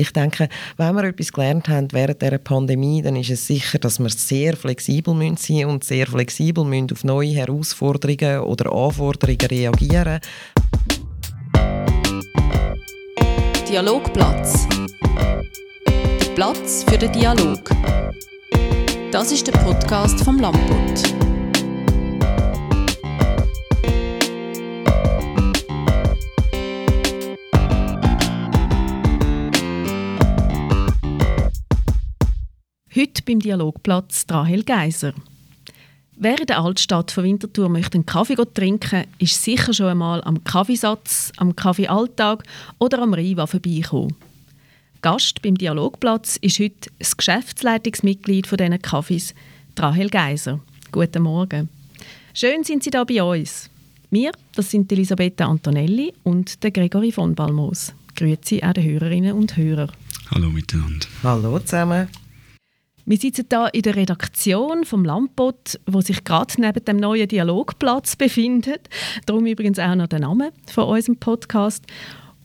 ich 0.00 0.12
denke, 0.12 0.48
wenn 0.78 0.94
wir 0.94 1.04
etwas 1.04 1.30
gelernt 1.30 1.68
haben 1.68 1.88
während 1.92 2.22
der 2.22 2.38
Pandemie, 2.38 3.02
dann 3.02 3.16
ist 3.16 3.30
es 3.30 3.46
sicher, 3.46 3.78
dass 3.78 3.98
wir 3.98 4.08
sehr 4.08 4.56
flexibel 4.56 5.14
müssen 5.14 5.36
sein 5.36 5.66
und 5.66 5.84
sehr 5.84 6.06
flexibel 6.06 6.64
müssen 6.64 6.90
auf 6.92 7.04
neue 7.04 7.28
Herausforderungen 7.28 8.40
oder 8.40 8.72
Anforderungen 8.72 9.40
reagieren. 9.40 10.20
Dialogplatz. 13.68 14.66
Der 15.86 16.34
Platz 16.34 16.84
für 16.88 16.96
den 16.96 17.12
Dialog. 17.12 17.70
Das 19.12 19.30
ist 19.32 19.46
der 19.46 19.52
Podcast 19.52 20.24
vom 20.24 20.38
Lamput. 20.40 21.29
Heute 33.20 33.32
beim 33.32 33.40
Dialogplatz 33.40 34.24
Rahel 34.30 34.62
Geiser. 34.64 35.12
Wer 36.16 36.40
in 36.40 36.46
der 36.46 36.60
Altstadt 36.60 37.10
von 37.10 37.24
Winterthur 37.24 37.68
möchte 37.68 37.96
einen 37.96 38.06
Kaffee 38.06 38.34
trinken, 38.34 39.04
ist 39.18 39.42
sicher 39.42 39.74
schon 39.74 39.88
einmal 39.88 40.24
am 40.24 40.42
Kaffeesatz, 40.42 41.30
am 41.36 41.54
Kaffeealltag 41.54 42.44
oder 42.78 43.02
am 43.02 43.12
Riva 43.12 43.46
vorbeigekommen. 43.46 44.16
Gast 45.02 45.42
beim 45.42 45.58
Dialogplatz 45.58 46.38
ist 46.40 46.60
heute 46.60 46.90
das 46.98 47.14
Geschäftsleitungsmitglied 47.14 48.46
von 48.46 48.56
diesen 48.56 48.80
Kaffees, 48.80 49.34
Rahel 49.78 50.08
Geiser. 50.08 50.60
Guten 50.90 51.22
Morgen. 51.22 51.68
Schön 52.32 52.64
sind 52.64 52.84
Sie 52.84 52.90
da 52.90 53.04
bei 53.04 53.22
uns. 53.22 53.68
Wir, 54.10 54.32
das 54.54 54.70
sind 54.70 54.90
Elisabetta 54.90 55.44
Antonelli 55.44 56.14
und 56.22 56.62
der 56.62 56.70
Gregory 56.70 57.12
von 57.12 57.34
Balmos. 57.34 57.92
Grüezi 58.16 58.62
auch 58.62 58.72
den 58.72 58.84
Hörerinnen 58.84 59.34
und 59.34 59.58
Hörer. 59.58 59.88
Hallo 60.30 60.48
miteinander. 60.48 61.06
Hallo 61.22 61.58
zusammen. 61.58 62.08
Wir 63.10 63.18
sitzen 63.18 63.46
hier 63.50 63.74
in 63.74 63.82
der 63.82 63.96
Redaktion 63.96 64.84
vom 64.84 65.04
Lampot, 65.04 65.80
wo 65.84 66.00
sich 66.00 66.22
gerade 66.22 66.54
neben 66.60 66.84
dem 66.84 66.98
neuen 66.98 67.26
Dialogplatz 67.26 68.14
befindet. 68.14 68.88
Darum 69.26 69.46
übrigens 69.46 69.80
auch 69.80 69.96
noch 69.96 70.06
der 70.06 70.20
Name 70.20 70.52
von 70.72 70.84
unserem 70.84 71.16
Podcast. 71.16 71.84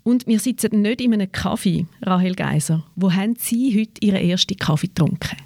Und 0.02 0.26
wir 0.26 0.40
sitzen 0.40 0.82
nicht 0.82 1.02
in 1.02 1.14
einem 1.14 1.32
Kaffee, 1.32 1.86
Rahel 2.02 2.34
Geiser. 2.34 2.84
Wo 2.96 3.14
haben 3.14 3.36
Sie 3.38 3.80
heute 3.80 4.04
Ihren 4.04 4.28
ersten 4.28 4.58
Kaffee 4.58 4.88
getrunken? 4.88 5.38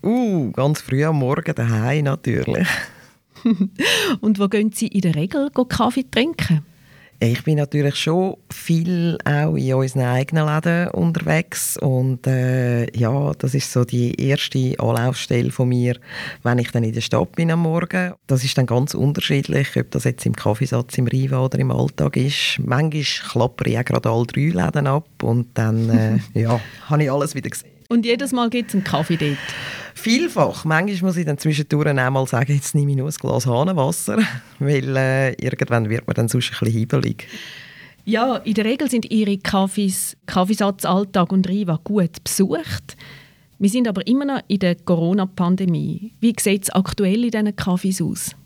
Uh, 0.00 0.52
ganz 0.52 0.80
früh 0.80 1.04
am 1.04 1.18
Morgen 1.18 1.56
daheim 1.56 2.04
natürlich. 2.04 2.68
Und 4.20 4.38
wo 4.38 4.46
gehen 4.46 4.70
Sie 4.70 4.86
in 4.86 5.00
der 5.00 5.16
Regel 5.16 5.50
Kaffee 5.68 6.08
trinken? 6.08 6.64
Ich 7.20 7.42
bin 7.42 7.56
natürlich 7.56 7.96
schon 7.96 8.36
viel 8.48 9.18
auch 9.24 9.56
in 9.56 9.74
unseren 9.74 10.02
eigenen 10.02 10.46
Läden 10.46 10.88
unterwegs 10.90 11.76
und 11.76 12.24
äh, 12.28 12.96
ja, 12.96 13.32
das 13.32 13.54
ist 13.54 13.72
so 13.72 13.84
die 13.84 14.14
erste 14.24 14.78
Anlaufstelle 14.78 15.50
von 15.50 15.68
mir, 15.68 15.96
wenn 16.44 16.58
ich 16.58 16.70
dann 16.70 16.84
in 16.84 16.92
der 16.92 17.00
Stadt 17.00 17.32
bin 17.32 17.50
am 17.50 17.62
Morgen. 17.62 18.14
Das 18.28 18.44
ist 18.44 18.56
dann 18.56 18.66
ganz 18.66 18.94
unterschiedlich, 18.94 19.76
ob 19.76 19.90
das 19.90 20.04
jetzt 20.04 20.26
im 20.26 20.36
Kaffeesatz, 20.36 20.96
im 20.96 21.08
Riva 21.08 21.40
oder 21.40 21.58
im 21.58 21.72
Alltag 21.72 22.16
ist. 22.16 22.60
Manchmal 22.64 23.02
klappere 23.30 23.70
ich 23.70 23.78
auch 23.78 23.84
gerade 23.84 24.10
alle 24.10 24.26
drei 24.26 24.40
Läden 24.50 24.86
ab 24.86 25.08
und 25.20 25.48
dann 25.54 25.90
äh, 25.90 26.18
ja, 26.40 26.60
habe 26.88 27.02
ich 27.02 27.10
alles 27.10 27.34
wieder 27.34 27.50
gesehen. 27.50 27.77
Und 27.90 28.04
jedes 28.04 28.32
Mal 28.32 28.50
gibt 28.50 28.68
es 28.68 28.74
einen 28.74 28.84
Kaffee 28.84 29.16
dort? 29.16 29.38
Vielfach. 29.94 30.66
Manchmal 30.66 31.08
muss 31.08 31.16
ich 31.16 31.24
dann 31.24 31.38
zwischendurch 31.38 31.88
auch 31.88 32.10
mal 32.10 32.26
sagen, 32.26 32.52
jetzt 32.52 32.74
nehme 32.74 32.90
ich 32.90 32.98
nur 32.98 33.08
ein 33.08 33.14
Glas 33.14 33.46
Hahnenwasser, 33.46 34.18
weil 34.58 34.94
äh, 34.94 35.32
irgendwann 35.42 35.88
wird 35.88 36.06
man 36.06 36.14
dann 36.14 36.28
sonst 36.28 36.52
ein 36.52 36.58
bisschen 36.60 36.80
hibbelig. 36.80 37.26
Ja, 38.04 38.36
in 38.36 38.52
der 38.52 38.66
Regel 38.66 38.90
sind 38.90 39.10
Ihre 39.10 39.38
Kaffees, 39.38 40.18
Kaffeesatz, 40.26 40.84
Alltag 40.84 41.32
und 41.32 41.48
Riva 41.48 41.80
gut 41.82 42.22
besucht. 42.22 42.96
Wir 43.58 43.70
sind 43.70 43.88
aber 43.88 44.06
immer 44.06 44.26
noch 44.26 44.42
in 44.48 44.58
der 44.58 44.74
Corona-Pandemie. 44.74 46.12
Wie 46.20 46.34
sieht 46.38 46.64
es 46.64 46.70
aktuell 46.70 47.24
in 47.24 47.30
diesen 47.30 47.56
Kaffees 47.56 48.02
aus? 48.02 48.36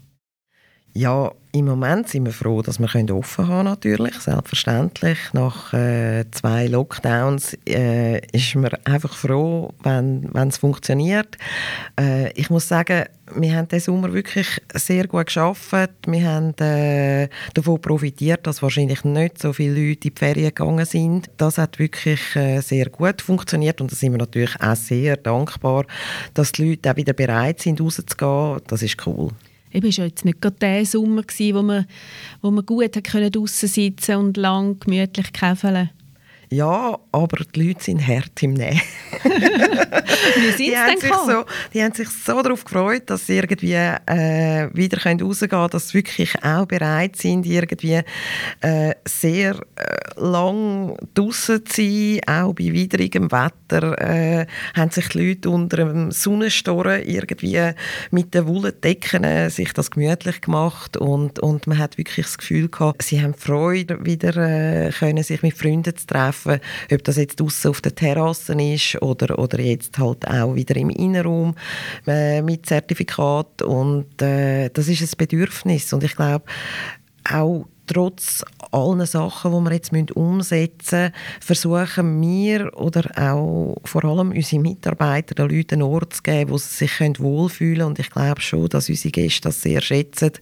Ja, 0.95 1.33
im 1.53 1.65
Moment 1.65 2.09
sind 2.09 2.27
wir 2.27 2.33
froh, 2.33 2.61
dass 2.61 2.79
wir 2.79 3.15
offen 3.15 3.49
haben 3.49 3.65
natürlich, 3.65 4.15
selbstverständlich. 4.15 5.19
Nach 5.33 5.73
äh, 5.73 6.27
zwei 6.31 6.67
Lockdowns 6.67 7.57
äh, 7.67 8.21
ist 8.37 8.55
man 8.57 8.75
einfach 8.85 9.15
froh, 9.15 9.73
wenn 9.83 10.31
es 10.35 10.59
funktioniert. 10.59 11.39
Äh, 11.99 12.33
ich 12.33 12.51
muss 12.51 12.69
sagen, 12.69 13.05
wir 13.35 13.57
haben 13.57 13.69
diesen 13.69 13.95
Sommer 13.95 14.13
wirklich 14.13 14.61
sehr 14.75 15.07
gut 15.07 15.27
geschafft. 15.27 15.73
Wir 16.07 16.29
haben 16.29 16.55
äh, 16.59 17.29
davon 17.55 17.81
profitiert, 17.81 18.47
dass 18.47 18.63
wahrscheinlich 18.63 19.03
nicht 19.03 19.41
so 19.41 19.55
viele 19.55 19.75
Leute 19.75 20.09
in 20.09 20.15
die 20.15 20.19
Ferien 20.19 20.49
gegangen 20.49 20.85
sind. 20.85 21.31
Das 21.39 21.57
hat 21.57 21.79
wirklich 21.79 22.37
äh, 22.37 22.61
sehr 22.61 22.91
gut 22.91 23.23
funktioniert 23.23 23.81
und 23.81 23.91
da 23.91 23.97
sind 23.97 24.13
wir 24.13 24.19
natürlich 24.19 24.61
auch 24.61 24.77
sehr 24.77 25.17
dankbar, 25.17 25.87
dass 26.35 26.53
die 26.53 26.69
Leute 26.69 26.91
auch 26.91 26.97
wieder 26.97 27.15
bereit 27.15 27.61
sind, 27.61 27.81
rauszugehen. 27.81 28.61
Das 28.67 28.83
ist 28.83 29.07
cool 29.07 29.31
eben 29.73 29.87
war 29.87 29.91
ja 29.93 30.05
jetzt 30.05 30.25
nicht 30.25 30.41
gerade 30.41 30.57
der 30.61 30.87
Sommer, 30.87 31.23
gewesen, 31.23 31.57
wo 31.57 31.63
man, 31.63 31.87
wo 32.41 32.51
man 32.51 32.67
gut 32.67 32.95
draußen 32.95 33.69
sitzen 33.69 34.17
und 34.17 34.37
lang 34.37 34.79
gemütlich 34.81 35.33
käfeln 35.33 35.91
ja, 36.53 36.99
aber 37.13 37.45
die 37.55 37.69
Leute 37.69 37.83
sind 37.83 38.07
hart 38.07 38.43
im 38.43 38.53
Nähen. 38.53 38.81
Wie 39.23 40.51
sind 40.51 40.59
die, 40.59 40.77
haben 40.77 41.01
sich 41.01 41.11
so, 41.11 41.45
die 41.73 41.83
haben 41.83 41.95
sich 41.95 42.09
so 42.09 42.43
darauf 42.43 42.65
gefreut, 42.65 43.05
dass 43.07 43.27
sie 43.27 43.39
irgendwie 43.39 43.73
äh, 43.73 44.69
wieder 44.75 44.99
rausgehen 45.03 45.49
können, 45.49 45.71
dass 45.71 45.89
sie 45.89 45.95
wirklich 45.95 46.35
auch 46.45 46.67
bereit 46.67 47.17
sind, 47.17 47.47
irgendwie 47.47 48.03
äh, 48.61 48.95
sehr 49.07 49.57
äh, 49.77 50.21
lang 50.21 50.97
draußen 51.15 51.65
zu 51.65 51.83
sein, 51.83 52.21
auch 52.27 52.53
bei 52.53 52.73
widrigem 52.73 53.33
Wetter. 53.33 53.99
Äh, 53.99 54.47
haben 54.75 54.91
sich 54.91 55.09
die 55.09 55.27
Leute 55.27 55.49
unter 55.49 55.79
einem 55.79 56.11
Sonnenstorren 56.11 57.03
irgendwie 57.07 57.73
mit 58.11 58.35
den 58.35 58.47
Wolldecken 58.47 59.25
äh, 59.25 59.49
sich 59.49 59.73
das 59.73 59.91
gemütlich 59.91 60.43
gemacht 60.43 60.99
und, 60.99 61.39
und 61.39 61.67
man 61.67 61.79
hat 61.79 61.97
wirklich 61.97 62.27
das 62.27 62.37
Gefühl 62.39 62.69
gehabt, 62.69 63.03
sie 63.03 63.23
haben 63.23 63.35
Freude, 63.35 64.05
wieder 64.05 64.37
äh, 64.37 64.91
können 64.91 65.23
sich 65.23 65.43
mit 65.43 65.57
Freunden 65.57 65.97
zu 65.97 66.07
treffen 66.07 66.42
treffen, 66.43 66.61
ob 66.93 67.05
das 67.05 67.17
jetzt 67.17 67.41
draußen 67.41 67.71
auf 67.71 67.81
der 67.81 67.95
Terrasse 67.95 68.55
ist 68.55 69.01
oder, 69.03 69.39
oder 69.39 69.61
jetzt 69.61 69.99
halt 69.99 70.27
auch 70.29 70.55
wieder 70.55 70.77
im 70.77 70.91
Innenraum 70.91 71.55
äh, 72.07 72.43
mit 72.43 72.67
Zertifikat 72.67 73.63
und 73.63 74.21
äh, 74.23 74.71
das 74.71 74.89
ist 74.89 75.03
ein 75.03 75.17
Bedürfnis 75.19 75.93
und 75.93 76.05
ich 76.05 76.17
glaube 76.17 76.45
auch 77.31 77.67
trotz 77.87 78.45
allen 78.71 79.05
Sachen, 79.07 79.53
die 79.53 79.71
wir 79.71 79.73
jetzt 79.73 80.17
umsetzen 80.17 81.03
müssen, 81.03 81.13
versuchen 81.41 82.21
wir 82.21 82.71
oder 82.77 83.11
auch 83.17 83.77
vor 83.85 84.05
allem 84.05 84.31
unsere 84.31 84.63
Mitarbeiter 84.63 85.35
den 85.35 85.57
Leuten 85.57 85.75
einen 85.75 85.83
Ort 85.83 86.15
zu 86.15 86.23
geben, 86.23 86.51
wo 86.51 86.59
sie 86.59 86.87
sich 86.87 87.01
wohlfühlen 87.19 87.79
können. 87.79 87.89
Und 87.89 87.99
ich 87.99 88.11
glaube 88.11 88.41
schon, 88.41 88.69
dass 88.69 88.89
unsere 88.89 89.13
Gäste 89.13 89.43
das 89.43 89.63
sehr 89.63 89.81
schätzen 89.81 90.33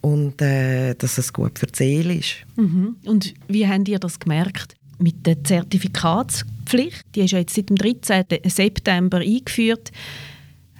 und 0.00 0.40
äh, 0.42 0.94
dass 0.94 1.18
es 1.18 1.32
gut 1.32 1.58
für 1.58 1.66
die 1.66 1.76
Seele 1.76 2.14
ist. 2.14 2.36
Mhm. 2.56 2.96
Und 3.04 3.34
wie 3.48 3.66
habt 3.68 3.88
ihr 3.88 3.98
das 3.98 4.18
gemerkt? 4.18 4.74
Mit 5.00 5.26
der 5.26 5.42
Zertifikatspflicht. 5.42 7.04
Die 7.14 7.20
ist 7.20 7.32
ja 7.32 7.38
jetzt 7.38 7.54
seit 7.54 7.68
dem 7.68 7.76
13. 7.76 8.24
September 8.44 9.18
eingeführt. 9.18 9.90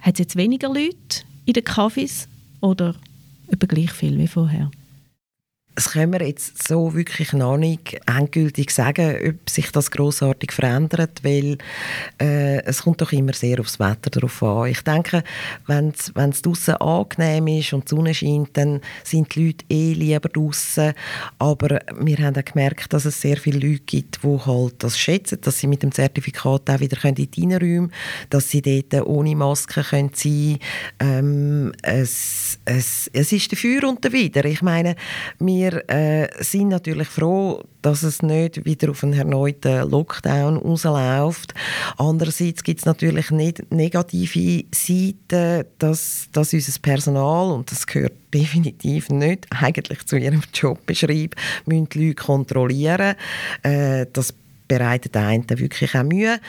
Hat 0.01 0.15
es 0.15 0.19
jetzt 0.19 0.35
weniger 0.35 0.67
Leute 0.67 1.23
in 1.45 1.53
den 1.53 1.63
Cafés 1.63 2.27
oder 2.59 2.95
etwa 3.47 3.67
gleich 3.67 3.91
viel 3.91 4.17
wie 4.17 4.27
vorher? 4.27 4.71
Das 5.75 5.91
können 5.91 6.13
wir 6.13 6.25
jetzt 6.25 6.67
so 6.67 6.93
wirklich 6.93 7.33
noch 7.33 7.57
nicht 7.57 7.99
endgültig 8.05 8.71
sagen, 8.71 9.15
ob 9.29 9.49
sich 9.49 9.71
das 9.71 9.91
großartig 9.91 10.51
verändert, 10.51 11.23
weil 11.23 11.57
äh, 12.21 12.61
es 12.63 12.83
kommt 12.83 13.01
doch 13.01 13.11
immer 13.11 13.33
sehr 13.33 13.59
aufs 13.59 13.79
Wetter 13.79 14.09
darauf 14.09 14.43
an. 14.43 14.67
Ich 14.67 14.81
denke, 14.81 15.23
wenn 15.67 15.89
es 15.89 16.41
draußen 16.41 16.75
angenehm 16.75 17.47
ist 17.47 17.73
und 17.73 17.89
die 17.89 17.95
Sonne 17.95 18.13
scheint, 18.13 18.57
dann 18.57 18.81
sind 19.03 19.33
die 19.35 19.47
Leute 19.47 19.65
eh 19.69 19.93
lieber 19.93 20.29
draußen. 20.29 20.93
Aber 21.39 21.79
wir 21.99 22.17
haben 22.17 22.35
auch 22.35 22.45
gemerkt, 22.45 22.91
dass 22.93 23.05
es 23.05 23.21
sehr 23.21 23.37
viele 23.37 23.65
Leute 23.65 23.83
gibt, 23.85 24.23
die 24.23 24.27
halt 24.27 24.75
das 24.79 24.99
schätzen, 24.99 25.39
dass 25.41 25.59
sie 25.59 25.67
mit 25.67 25.83
dem 25.83 25.91
Zertifikat 25.91 26.69
auch 26.69 26.79
wieder 26.79 27.03
in 27.05 27.15
die 27.15 27.29
Innenräume 27.41 27.89
dass 28.29 28.49
sie 28.49 28.61
dort 28.61 29.05
ohne 29.07 29.35
Maske 29.35 29.83
können 29.83 30.11
sein 30.13 30.59
können. 30.99 31.71
Ähm, 31.71 31.71
es, 31.81 32.59
es, 32.65 33.09
es 33.13 33.31
ist 33.31 33.51
dafür 33.51 33.87
und 33.87 34.03
dawider. 34.03 34.45
Ich 34.45 34.61
meine, 34.61 34.95
wir 35.39 35.60
wir 35.61 35.89
äh, 35.89 36.27
sind 36.43 36.69
natürlich 36.69 37.07
froh, 37.07 37.63
dass 37.81 38.03
es 38.03 38.21
nicht 38.21 38.65
wieder 38.65 38.91
auf 38.91 39.03
einen 39.03 39.13
erneuten 39.13 39.89
Lockdown 39.89 40.57
rausläuft. 40.57 41.53
Andererseits 41.97 42.63
gibt 42.63 42.79
es 42.79 42.85
natürlich 42.85 43.31
nicht 43.31 43.71
negative 43.71 44.65
Seiten, 44.73 45.65
dass, 45.79 46.27
dass 46.31 46.53
unser 46.53 46.79
Personal, 46.81 47.51
und 47.51 47.71
das 47.71 47.85
gehört 47.85 48.13
definitiv 48.33 49.09
nicht 49.09 49.47
eigentlich 49.51 50.05
zu 50.05 50.17
ihrem 50.17 50.41
Jobbeschrieb, 50.53 51.35
müssen 51.65 51.89
die 51.89 52.07
Leute 52.07 52.15
kontrollieren. 52.15 53.15
Äh, 53.63 54.05
das 54.13 54.33
bereitet 54.71 55.17
einen 55.17 55.49
wirklich 55.49 55.93
auch 55.95 56.03
Mühe. 56.03 56.39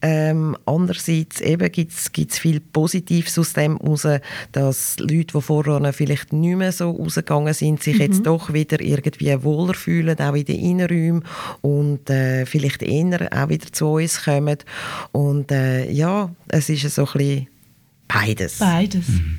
Ähm, 0.00 0.56
andererseits 0.64 1.42
gibt 1.72 1.92
es 1.92 2.38
viel 2.38 2.60
Positives 2.60 3.38
aus 3.38 3.52
dem 3.52 3.76
heraus, 3.76 4.06
dass 4.52 4.98
Leute, 4.98 5.34
die 5.34 5.42
vorher 5.42 5.92
vielleicht 5.92 6.32
nicht 6.32 6.56
mehr 6.56 6.72
so 6.72 6.90
rausgegangen 6.90 7.52
sind, 7.52 7.82
sich 7.82 7.96
mhm. 7.96 8.00
jetzt 8.00 8.24
doch 8.24 8.54
wieder 8.54 8.80
irgendwie 8.80 9.42
wohler 9.42 9.74
fühlen, 9.74 10.18
auch 10.18 10.34
in 10.34 10.46
den 10.46 10.58
Innenräumen 10.58 11.24
und 11.60 12.08
äh, 12.08 12.46
vielleicht 12.46 12.82
eher 12.82 13.28
auch 13.30 13.50
wieder 13.50 13.70
zu 13.70 13.88
uns 13.88 14.24
kommen. 14.24 14.56
Und 15.12 15.52
äh, 15.52 15.90
ja, 15.90 16.34
es 16.48 16.70
ist 16.70 16.94
so 16.94 17.04
ein 17.04 17.12
bisschen 17.12 17.48
beides. 18.08 18.56
Beides. 18.58 19.06
Mhm. 19.08 19.38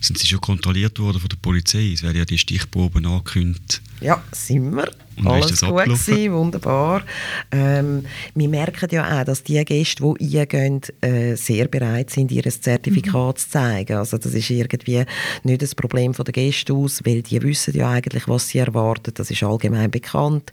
Sind 0.00 0.18
Sie 0.18 0.26
schon 0.26 0.40
kontrolliert 0.40 0.98
worden 0.98 1.20
von 1.20 1.28
der 1.28 1.36
Polizei? 1.36 1.92
Es 1.94 2.02
werden 2.02 2.18
ja 2.18 2.24
die 2.24 2.38
Stichproben 2.38 3.06
angekündigt. 3.06 3.82
Ja, 4.02 4.22
sind 4.32 4.74
wir. 4.74 4.88
Und 5.18 5.26
Alles 5.26 5.60
gut 5.60 5.84
gewesen, 5.84 6.32
wunderbar. 6.32 7.02
Ähm, 7.50 8.04
wir 8.34 8.48
merken 8.48 8.88
ja 8.90 9.20
auch, 9.20 9.24
dass 9.24 9.42
die 9.42 9.62
Gäste, 9.64 10.14
die 10.18 10.38
eingehen, 10.38 10.80
äh, 11.00 11.34
sehr 11.36 11.68
bereit 11.68 12.10
sind, 12.10 12.32
ihr 12.32 12.42
Zertifikat 12.42 13.36
mhm. 13.36 13.38
zu 13.38 13.48
zeigen. 13.48 13.96
Also 13.96 14.18
das 14.18 14.32
ist 14.32 14.50
irgendwie 14.50 15.04
nicht 15.44 15.62
das 15.62 15.74
Problem 15.74 16.12
der 16.12 16.32
Gäste 16.32 16.72
aus, 16.72 17.02
weil 17.04 17.22
die 17.22 17.42
wissen 17.42 17.76
ja 17.76 17.90
eigentlich, 17.90 18.26
was 18.26 18.48
sie 18.48 18.58
erwarten. 18.58 19.12
Das 19.14 19.30
ist 19.30 19.42
allgemein 19.42 19.90
bekannt. 19.90 20.50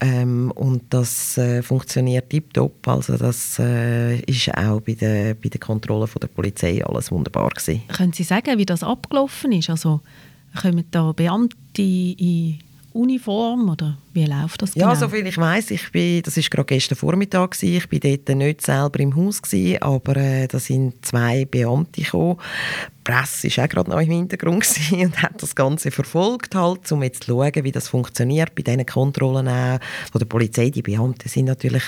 Ähm, 0.00 0.50
und 0.52 0.82
das 0.90 1.36
äh, 1.36 1.62
funktioniert 1.62 2.30
tiptop. 2.30 2.88
Also 2.88 3.16
das 3.16 3.58
äh, 3.58 4.18
ist 4.20 4.48
auch 4.56 4.80
bei 4.80 4.94
der, 4.94 5.34
bei 5.34 5.50
der 5.50 5.60
Kontrolle 5.60 6.06
von 6.06 6.20
der 6.20 6.28
Polizei 6.28 6.84
alles 6.84 7.12
wunderbar 7.12 7.50
gewesen. 7.50 7.82
Können 7.88 8.12
Sie 8.14 8.24
sagen, 8.24 8.58
wie 8.58 8.66
das 8.66 8.82
abgelaufen 8.82 9.52
ist? 9.52 9.70
Also 9.70 10.00
kommen 10.60 10.84
da 10.90 11.12
Beamte 11.12 11.82
in 11.82 12.58
Uniform 12.92 13.68
oder 13.70 13.98
wie 14.18 14.26
läuft 14.26 14.62
das 14.62 14.72
genau? 14.72 14.88
Ja, 14.88 14.96
soviel 14.96 15.26
ich 15.26 15.38
weiß, 15.38 15.70
ich 15.70 15.92
bin, 15.92 16.22
das 16.22 16.36
ist 16.36 16.50
gerade 16.50 16.66
gestern 16.66 16.96
Vormittag 16.96 17.52
gewesen, 17.52 17.76
ich 17.76 17.88
bin 17.88 18.00
dort 18.00 18.36
nicht 18.36 18.62
selber 18.62 18.98
im 18.98 19.14
Haus 19.14 19.40
gewesen, 19.40 19.80
aber 19.80 20.16
äh, 20.16 20.48
da 20.48 20.58
sind 20.58 21.04
zwei 21.06 21.44
Beamte 21.44 22.02
gekommen, 22.02 22.38
Presse 23.08 23.48
war 23.56 23.64
auch 23.64 23.68
gerade 23.70 23.90
noch 23.90 24.00
im 24.00 24.10
Hintergrund 24.10 24.68
und 24.92 25.22
hat 25.22 25.42
das 25.42 25.54
Ganze 25.54 25.90
verfolgt, 25.90 26.54
halt, 26.54 26.92
um 26.92 27.02
jetzt 27.02 27.24
zu 27.24 27.32
schauen, 27.32 27.64
wie 27.64 27.72
das 27.72 27.88
funktioniert 27.88 28.54
bei 28.54 28.62
diesen 28.62 28.84
Kontrollen 28.84 29.48
auch 29.48 29.78
von 30.12 30.18
der 30.18 30.26
Polizei. 30.26 30.68
Die 30.68 30.82
Beamten 30.82 31.26
sind 31.26 31.46
natürlich 31.46 31.84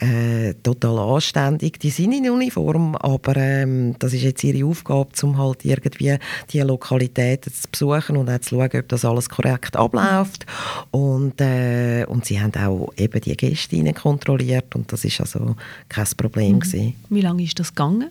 äh, 0.00 0.54
total 0.64 0.98
anständig, 0.98 1.78
die 1.78 1.90
sind 1.90 2.12
in 2.14 2.28
Uniform, 2.28 2.96
aber 2.96 3.36
ähm, 3.36 3.94
das 4.00 4.12
ist 4.12 4.22
jetzt 4.22 4.42
ihre 4.42 4.66
Aufgabe, 4.66 5.10
um 5.22 5.38
halt 5.38 5.64
irgendwie 5.64 6.18
die 6.50 6.60
Lokalitäten 6.60 7.52
zu 7.52 7.68
besuchen 7.70 8.16
und 8.16 8.28
auch 8.28 8.40
zu 8.40 8.56
schauen, 8.56 8.70
ob 8.74 8.88
das 8.88 9.04
alles 9.04 9.28
korrekt 9.28 9.76
abläuft. 9.76 10.46
Und, 10.90 11.40
äh, 11.40 11.65
und 12.08 12.24
sie 12.24 12.40
haben 12.40 12.54
auch 12.54 12.92
eben 12.96 13.20
die 13.20 13.36
Gäste 13.36 13.92
kontrolliert 13.92 14.74
und 14.74 14.92
das 14.92 15.04
ist 15.04 15.20
also 15.20 15.56
kein 15.88 16.06
Problem 16.16 16.56
mhm. 16.56 16.94
Wie 17.08 17.20
lange 17.20 17.42
ist 17.42 17.58
das 17.58 17.74
gegangen? 17.74 18.10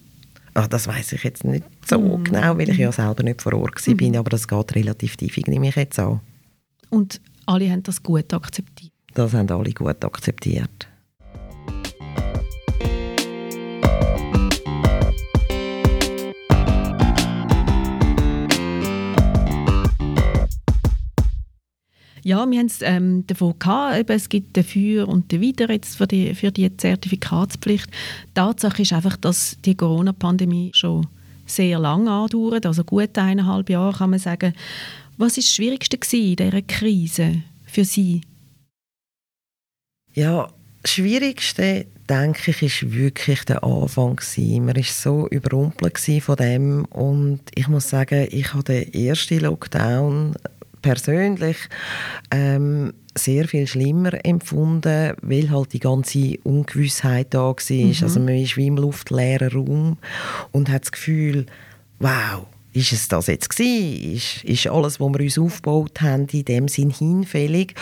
Ach, 0.53 0.67
das 0.67 0.87
weiß 0.87 1.11
ich 1.13 1.23
jetzt 1.23 1.43
nicht 1.43 1.65
so 1.85 1.99
mm. 1.99 2.23
genau, 2.23 2.57
weil 2.57 2.69
ich 2.69 2.77
ja 2.77 2.89
selber 2.89 3.23
nicht 3.23 3.41
vor 3.41 3.53
Ort 3.55 3.85
war, 3.85 3.93
mm. 3.93 4.15
aber 4.15 4.29
das 4.29 4.47
geht 4.47 4.75
relativ 4.75 5.17
tief, 5.17 5.35
nehme 5.47 5.67
ich 5.67 5.75
jetzt 5.75 5.99
an. 5.99 6.21
Und 6.89 7.19
alle 7.45 7.69
haben 7.69 7.83
das 7.83 8.01
gut 8.01 8.33
akzeptiert? 8.33 8.93
Das 9.13 9.33
haben 9.33 9.49
alle 9.49 9.71
gut 9.71 10.03
akzeptiert. 10.05 10.87
Ja, 22.25 22.49
wir 22.49 22.57
haben 22.57 22.65
es 22.65 22.81
ähm, 22.81 23.27
davon 23.27 23.53
gehabt, 23.59 24.09
es 24.09 24.29
gibt 24.29 24.57
dafür 24.57 25.07
und 25.07 25.31
wieder 25.31 25.69
jetzt 25.69 25.95
für 25.95 26.07
die, 26.07 26.33
für 26.33 26.51
die 26.51 26.75
Zertifikatspflicht. 26.75 27.87
Tatsache 28.33 28.81
ist 28.81 28.93
einfach, 28.93 29.15
dass 29.15 29.57
die 29.63 29.75
Corona-Pandemie 29.75 30.71
schon 30.73 31.05
sehr 31.45 31.77
lange 31.77 32.09
andauert, 32.09 32.65
also 32.65 32.83
gut 32.83 33.15
eineinhalb 33.15 33.69
Jahre 33.69 33.95
kann 33.95 34.09
man 34.09 34.17
sagen. 34.17 34.55
Was 35.17 35.37
ist 35.37 35.49
das 35.49 35.53
Schwierigste 35.53 35.97
in 36.17 36.35
dieser 36.35 36.63
Krise 36.63 37.43
für 37.67 37.85
Sie? 37.85 38.21
Ja, 40.15 40.49
das 40.81 40.93
Schwierigste, 40.93 41.85
denke 42.09 42.49
ich, 42.49 42.61
ist 42.63 42.91
wirklich 42.91 43.43
der 43.43 43.63
Anfang. 43.63 44.19
Man 44.37 44.75
war 44.75 44.83
so 44.83 45.27
überrumpelt 45.27 45.99
von 46.23 46.35
dem 46.37 46.85
und 46.85 47.41
ich 47.53 47.67
muss 47.67 47.87
sagen, 47.87 48.27
ich 48.31 48.51
habe 48.51 48.63
den 48.63 48.91
ersten 48.95 49.41
Lockdown 49.41 50.35
persönlich 50.85 51.57
ähm, 52.29 52.93
sehr 53.17 53.47
viel 53.47 53.65
schlimmer 53.65 54.23
empfunden, 54.23 55.13
weil 55.21 55.49
halt 55.49 55.73
die 55.73 55.79
ganze 55.79 56.37
Ungewissheit 56.43 57.33
da 57.33 57.39
war. 57.39 57.55
Mhm. 57.69 57.95
Also 58.03 58.19
man 58.19 58.35
ist 58.35 58.55
wie 58.55 58.67
im 58.67 58.77
luftleeren 58.77 59.51
Raum 59.51 59.97
und 60.51 60.69
hat 60.69 60.83
das 60.83 60.91
Gefühl, 60.91 61.47
wow, 61.97 62.45
ist 62.73 62.91
es 62.91 63.07
das 63.07 63.27
jetzt 63.27 63.49
gewesen? 63.49 64.13
Ist, 64.13 64.43
ist 64.43 64.67
alles, 64.67 64.99
was 64.99 65.13
wir 65.13 65.21
uns 65.21 65.39
aufgebaut 65.39 66.01
haben, 66.01 66.27
in 66.27 66.45
dem 66.45 66.67
Sinn 66.67 66.91
hinfällig? 66.91 67.73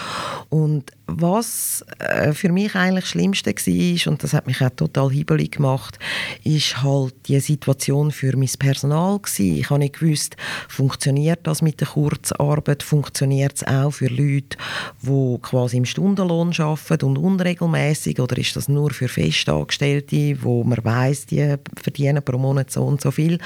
Und 0.49 0.91
was 1.07 1.83
äh, 1.99 2.33
für 2.33 2.51
mich 2.51 2.75
eigentlich 2.75 3.03
das 3.03 3.11
Schlimmste 3.11 3.51
war, 3.51 4.11
und 4.11 4.23
das 4.23 4.33
hat 4.33 4.47
mich 4.47 4.61
auch 4.61 4.69
total 4.69 5.11
hibbelig 5.11 5.53
gemacht, 5.53 5.99
ist 6.43 6.81
halt 6.81 7.13
die 7.27 7.39
Situation 7.39 8.11
für 8.11 8.35
mein 8.37 8.49
Personal 8.57 9.19
gewesen. 9.19 9.57
Ich 9.57 9.69
habe 9.69 9.79
nicht 9.79 9.99
gewusst, 9.99 10.37
funktioniert 10.69 11.41
das 11.43 11.61
mit 11.61 11.81
der 11.81 11.89
Kurzarbeit, 11.89 12.83
funktioniert 12.83 13.57
es 13.57 13.67
auch 13.67 13.91
für 13.91 14.07
Leute, 14.07 14.57
die 15.01 15.37
quasi 15.41 15.77
im 15.77 15.85
Stundenlohn 15.85 16.53
arbeiten 16.57 17.05
und 17.05 17.17
unregelmäßig 17.17 18.19
oder 18.19 18.37
ist 18.37 18.55
das 18.55 18.69
nur 18.69 18.91
für 18.91 19.07
Festangestellte, 19.07 20.41
wo 20.41 20.63
man 20.63 20.83
weiß, 20.83 21.25
die 21.27 21.55
verdienen 21.81 22.23
pro 22.23 22.37
Monat 22.37 22.71
so 22.71 22.83
und 22.83 23.01
so 23.01 23.11
viel. 23.11 23.39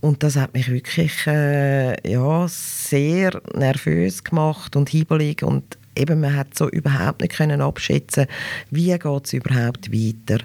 Und 0.00 0.22
das 0.22 0.36
hat 0.36 0.54
mich 0.54 0.70
wirklich 0.70 1.26
äh, 1.26 2.10
ja, 2.10 2.46
sehr 2.48 3.40
nervös 3.54 4.24
gemacht 4.24 4.74
und 4.76 4.88
hibbelig 4.88 5.42
und 5.42 5.78
eben, 5.96 6.20
man 6.20 6.36
hat 6.36 6.56
so 6.56 6.68
überhaupt 6.68 7.20
nicht 7.20 7.34
können 7.34 7.60
abschätzen, 7.60 8.26
wie 8.70 8.96
geht 8.96 9.24
es 9.26 9.32
überhaupt 9.32 9.92
weiter. 9.92 10.42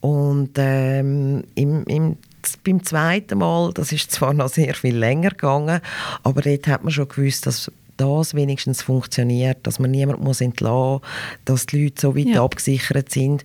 Und 0.00 0.50
ähm, 0.56 1.44
im, 1.54 1.84
im 1.84 2.16
beim 2.62 2.84
zweiten 2.84 3.38
Mal, 3.38 3.72
das 3.72 3.90
ist 3.90 4.10
zwar 4.10 4.34
noch 4.34 4.48
sehr 4.48 4.74
viel 4.74 4.96
länger 4.96 5.30
gegangen, 5.30 5.80
aber 6.22 6.42
dort 6.42 6.66
hat 6.66 6.84
man 6.84 6.92
schon 6.92 7.08
gewusst, 7.08 7.46
dass 7.46 7.70
das 7.96 8.34
wenigstens 8.34 8.82
funktioniert, 8.82 9.58
dass 9.62 9.78
man 9.78 9.90
niemand 9.90 10.20
muss 10.20 10.40
entlassen, 10.40 11.00
dass 11.44 11.66
die 11.66 11.84
Leute 11.84 12.00
so 12.00 12.16
weit 12.16 12.26
ja. 12.26 12.44
abgesichert 12.44 13.10
sind 13.10 13.44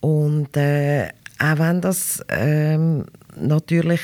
und 0.00 0.56
äh, 0.56 1.08
auch 1.38 1.58
wenn 1.58 1.80
das 1.80 2.24
ähm, 2.28 3.04
natürlich 3.36 4.00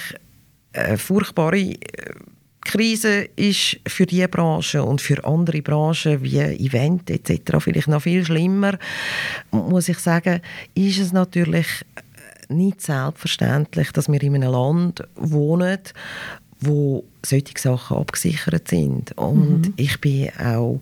äh, 0.73 0.97
furchtbare 0.97 1.59
äh, 1.59 1.79
Krise 2.69 3.29
ist 3.35 3.79
für 3.87 4.05
diese 4.05 4.29
Branche 4.29 4.83
und 4.83 5.01
für 5.01 5.25
andere 5.25 5.63
Branchen 5.63 6.23
wie 6.23 6.39
Event 6.39 7.09
etc. 7.09 7.57
vielleicht 7.61 7.89
noch 7.89 8.03
viel 8.03 8.25
schlimmer, 8.25 8.79
muss 9.51 9.89
ich 9.89 9.99
sagen, 9.99 10.43
ist 10.75 10.99
es 10.99 11.13
natürlich 11.13 11.67
nicht 12.51 12.83
selbstverständlich, 12.83 13.91
dass 13.93 14.09
wir 14.09 14.23
in 14.23 14.35
einem 14.35 14.53
Land 14.53 15.03
wohnen, 15.17 15.79
wo 16.61 17.05
solche 17.25 17.59
Sachen 17.59 17.97
abgesichert 17.97 18.69
sind. 18.69 19.17
Und 19.17 19.69
mhm. 19.69 19.75
ich 19.77 19.99
bin 20.01 20.29
auch 20.39 20.81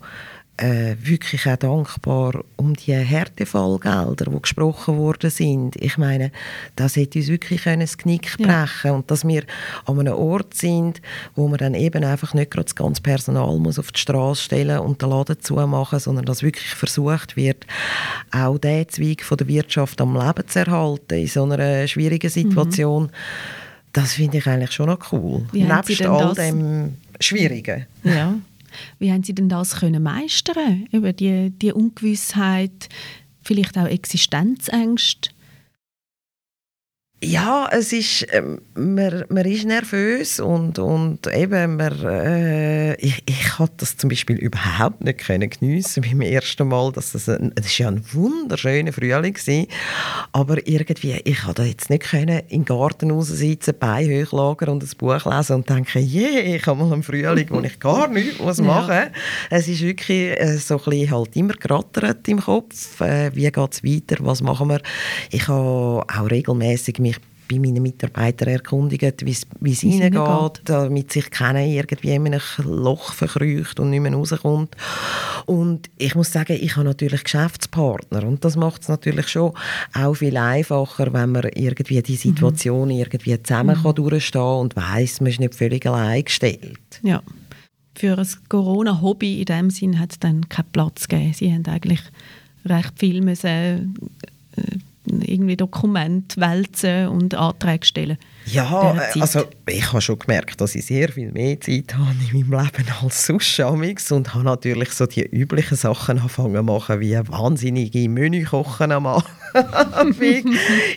äh, 0.59 0.97
wirklich 0.99 1.47
auch 1.47 1.57
dankbar 1.57 2.45
um 2.57 2.75
die 2.75 2.95
Härtefallgelder, 2.95 4.31
die 4.31 4.43
gesprochen 4.43 4.97
worden 4.97 5.31
sind. 5.31 5.77
Ich 5.77 5.99
meine, 5.99 6.33
das 6.77 6.97
hätte 6.97 7.19
uns 7.19 7.29
wirklich 7.29 7.65
das 7.65 7.99
Knick 7.99 8.37
brechen 8.39 8.69
ja. 8.85 8.93
und 8.93 9.11
dass 9.11 9.27
wir 9.27 9.45
an 9.85 10.01
einem 10.01 10.15
Ort 10.15 10.55
sind, 10.55 11.03
wo 11.35 11.49
man 11.49 11.59
dann 11.59 11.75
eben 11.75 12.05
einfach 12.05 12.33
nicht 12.33 12.51
gerade 12.51 12.65
das 12.65 12.75
ganze 12.75 13.03
Personal 13.03 13.59
muss 13.59 13.79
auf 13.79 13.93
die 13.93 14.01
Straße 14.01 14.43
stellen 14.43 14.79
und 14.79 15.03
den 15.03 15.11
Laden 15.11 15.41
zumachen, 15.41 15.99
sondern 15.99 16.25
dass 16.25 16.43
wirklich 16.43 16.75
versucht 16.75 17.37
wird, 17.37 17.67
auch 18.31 18.59
diesen 18.59 18.89
Zweig 18.89 19.25
von 19.25 19.37
der 19.37 19.49
Wirtschaft 19.49 20.01
am 20.01 20.15
Leben 20.17 20.49
zu 20.49 20.59
erhalten 20.59 21.15
in 21.19 21.27
so 21.27 21.45
einer 21.45 21.87
schwierigen 21.87 22.31
Situation. 22.31 23.05
Mhm. 23.05 23.11
Das 23.93 24.15
finde 24.15 24.39
ich 24.39 24.47
eigentlich 24.47 24.73
schon 24.73 24.87
noch 24.87 25.13
cool. 25.13 25.47
Wie 25.53 25.65
Nebst 25.65 26.03
all 26.03 26.35
dem 26.35 26.97
Schwierigen. 27.21 27.87
Ja. 28.05 28.35
Wie 28.99 29.13
haben 29.13 29.23
Sie 29.23 29.35
denn 29.35 29.49
das 29.49 29.77
können 29.77 30.03
meistern 30.03 30.87
über 30.93 31.13
die, 31.13 31.51
die 31.51 31.73
Ungewissheit, 31.73 32.89
vielleicht 33.43 33.79
auch 33.79 33.87
Existenzängste? 33.87 35.31
Ja, 37.27 37.69
es 37.73 37.93
ist, 37.93 38.25
ähm, 38.31 38.61
man, 38.77 39.25
man 39.29 39.45
ist 39.47 39.65
nervös 39.65 40.39
und, 40.39 40.79
und 40.79 41.27
eben, 41.27 41.75
man, 41.75 42.01
äh, 42.05 42.95
ich, 43.01 43.21
ich 43.27 43.51
konnte 43.51 43.75
das 43.79 43.97
zum 43.97 44.11
Beispiel 44.11 44.37
überhaupt 44.37 45.03
nicht 45.03 45.19
können 45.19 45.51
geniessen 45.51 46.05
beim 46.05 46.21
ersten 46.21 46.69
Mal. 46.69 46.93
Dass 46.93 47.13
das, 47.13 47.29
ein, 47.29 47.53
das 47.57 47.67
ist 47.67 47.79
ja 47.79 47.89
ein 47.89 48.05
wunderschöner 48.13 48.93
Frühling 48.93 49.35
gewesen, 49.35 49.67
aber 50.31 50.65
irgendwie, 50.69 51.21
ich 51.25 51.43
konnte 51.43 51.65
jetzt 51.65 51.91
nicht 51.91 52.05
können 52.05 52.43
den 52.49 52.65
Garten 52.65 53.11
raussitzen, 53.11 53.75
Beine 53.77 54.25
hochlagern 54.25 54.69
und 54.69 54.85
ein 54.85 54.91
Buch 54.97 55.25
lesen 55.27 55.57
und 55.57 55.69
denken, 55.69 56.03
je, 56.03 56.29
yeah, 56.29 56.55
ich 56.55 56.67
habe 56.67 56.79
mal 56.79 56.93
einen 56.93 57.03
Frühling, 57.03 57.49
wo 57.51 57.61
ich 57.61 57.81
gar 57.81 58.07
nichts 58.07 58.39
muss 58.39 58.59
machen 58.61 58.87
muss. 58.87 59.05
Ja. 59.05 59.11
Es 59.51 59.67
ist 59.67 59.83
wirklich 59.83 60.41
äh, 60.41 60.59
so 60.59 60.79
ein 60.79 60.85
bisschen 60.85 61.11
halt 61.11 61.35
immer 61.35 61.55
gerattert 61.55 62.29
im 62.29 62.41
Kopf. 62.41 63.01
Äh, 63.01 63.35
wie 63.35 63.51
geht 63.51 63.73
es 63.73 63.83
weiter? 63.83 64.17
Was 64.21 64.43
machen 64.43 64.69
wir? 64.69 64.81
Ich 65.33 65.49
habe 65.49 66.05
auch 66.07 66.31
regelmäßig 66.31 67.01
mich 67.01 67.16
bei 67.49 67.59
meinen 67.59 67.83
Mitarbeitern 67.83 68.49
erkundigt, 68.49 69.25
wie 69.25 69.71
es 69.73 69.83
ihnen 69.83 70.13
geht, 70.13 70.61
damit 70.65 71.13
sich 71.13 71.31
keiner 71.31 71.65
irgendwie 71.65 72.13
in 72.13 72.27
einem 72.27 72.41
Loch 72.65 73.13
verkrücht 73.13 73.81
und 73.81 73.91
nicht 73.91 74.01
mehr 74.01 74.13
rauskommt. 74.13 74.77
Und 75.47 75.89
ich 75.97 76.15
muss 76.15 76.33
sagen, 76.33 76.59
ich 76.61 76.77
habe 76.77 76.87
natürlich 76.87 77.25
Geschäftspartner 77.25 78.25
und 78.25 78.45
das 78.45 78.57
macht 78.57 78.83
es 78.83 78.89
natürlich 78.89 79.29
schon 79.29 79.53
auch 79.95 80.15
viel 80.15 80.37
einfacher, 80.37 81.13
wenn 81.13 81.33
man 81.33 81.49
irgendwie 81.55 82.03
die 82.03 82.17
Situation 82.17 82.89
mhm. 82.89 82.97
irgendwie 82.97 83.43
zusammen 83.43 83.79
mhm. 83.79 83.83
kann 83.83 83.95
durchstehen 83.95 84.41
und 84.41 84.77
weiß, 84.77 85.21
man 85.21 85.31
ist 85.31 85.41
nicht 85.41 85.55
völlig 85.55 85.87
allein 85.87 86.25
gestellt. 86.25 87.01
Ja. 87.03 87.23
Für 87.95 88.19
ein 88.19 88.29
Corona-Hobby 88.49 89.39
in 89.41 89.47
dem 89.47 89.71
Sinn 89.71 89.99
hat 89.99 90.13
es 90.13 90.19
dann 90.19 90.49
keinen 90.49 90.71
Platz 90.73 91.09
gegeben. 91.09 91.33
Sie 91.33 91.53
haben 91.53 91.65
eigentlich 91.65 92.03
recht 92.67 92.93
viel 92.99 93.23
müssen, 93.23 93.95
äh, 94.57 94.79
irgendwie 95.07 95.57
Dokumente 95.57 96.41
wälzen 96.41 97.09
und 97.09 97.35
Anträge 97.35 97.87
stellen. 97.87 98.19
Ja, 98.47 98.95
also 99.19 99.45
ich 99.69 99.89
habe 99.93 100.01
schon 100.01 100.19
gemerkt, 100.21 100.61
dass 100.61 100.77
ich 100.77 100.87
sehr 100.87 101.09
viel 101.09 101.33
mehr 101.33 101.61
Zeit 101.61 101.95
habe 101.95 102.15
in 102.31 102.47
meinem 102.47 102.65
Leben 102.65 102.87
als 103.03 103.27
sonst 103.27 103.59
und 104.13 104.35
habe 104.35 104.45
natürlich 104.45 104.91
so 104.91 105.07
die 105.07 105.25
üblichen 105.25 105.77
Sachen 105.77 106.19
angefangen 106.19 106.65
machen, 106.65 107.01
wie 107.01 107.17
wahnsinnige 107.17 108.09
Menü 108.09 108.45
kochen 108.45 108.93
am 108.93 109.07
Abend. 109.07 109.27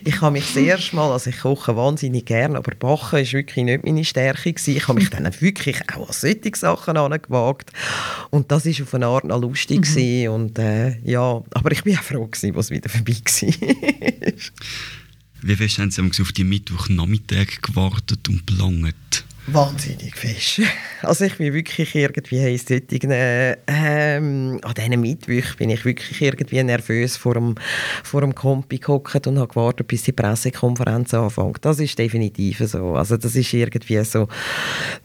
ich 0.06 0.22
habe 0.22 0.32
mich 0.32 0.56
erste 0.56 0.96
Mal, 0.96 1.12
also 1.12 1.30
ich 1.32 1.40
koche 1.40 1.76
wahnsinnig 1.76 2.26
gerne, 2.26 2.58
aber 2.58 2.76
Backen 2.76 3.20
ist 3.20 3.34
wirklich 3.34 3.66
nicht 3.66 3.84
meine 3.84 4.06
Stärke 4.06 4.54
gewesen. 4.54 4.78
Ich 4.78 4.88
habe 4.88 5.00
mich 5.00 5.10
dann 5.10 5.30
wirklich 5.40 5.78
auch 5.94 6.08
an 6.08 6.14
solche 6.14 6.52
Sachen 6.56 6.98
angewagt 6.98 7.72
und 8.30 8.52
das 8.52 8.66
war 8.66 8.84
auf 8.84 8.94
eine 8.94 9.08
Art 9.08 9.24
noch 9.24 9.42
lustig 9.42 9.88
mhm. 9.96 10.32
und 10.32 10.60
äh, 10.60 11.00
ja, 11.00 11.42
aber 11.52 11.72
ich 11.72 11.84
bin 11.84 11.98
auch 11.98 12.04
froh 12.04 12.28
gewesen, 12.28 12.56
was 12.56 12.70
wieder 12.70 12.90
vorbei 12.90 13.14
war. 13.14 14.34
Wie 15.42 15.56
fest 15.56 15.80
haben 15.80 15.92
Sie 15.92 16.22
auf 16.22 16.34
die 16.34 16.44
Mittwochnachmittag 16.44 17.62
gewartet 17.62 18.28
und 18.28 18.46
gelangt? 18.46 19.24
Wahnsinnig 19.54 20.16
fest. 20.16 20.62
Also 21.02 21.24
ich 21.24 21.38
bin 21.38 21.54
wirklich 21.54 21.96
irgendwie 21.96 22.52
in 22.52 22.58
solchen, 22.58 23.12
ähm, 23.68 24.60
an 24.62 24.74
diesen 24.76 25.00
Mittwoch 25.00 25.56
bin 25.56 25.70
ich 25.70 25.86
wirklich 25.86 26.22
irgendwie 26.22 26.62
nervös 26.62 27.16
vor 27.16 27.36
dem, 27.36 27.56
vor 28.04 28.20
dem 28.20 28.36
Kompi 28.36 28.80
gehockt 28.80 29.26
und 29.26 29.40
habe 29.40 29.48
gewartet, 29.48 29.88
bis 29.88 30.04
die 30.04 30.12
Pressekonferenz 30.12 31.14
anfängt. 31.14 31.64
Das 31.64 31.80
ist 31.80 31.98
definitiv 31.98 32.60
so. 32.66 32.96
Also 32.96 33.16
das 33.16 33.34
ist 33.34 33.54
irgendwie 33.54 34.04
so 34.04 34.28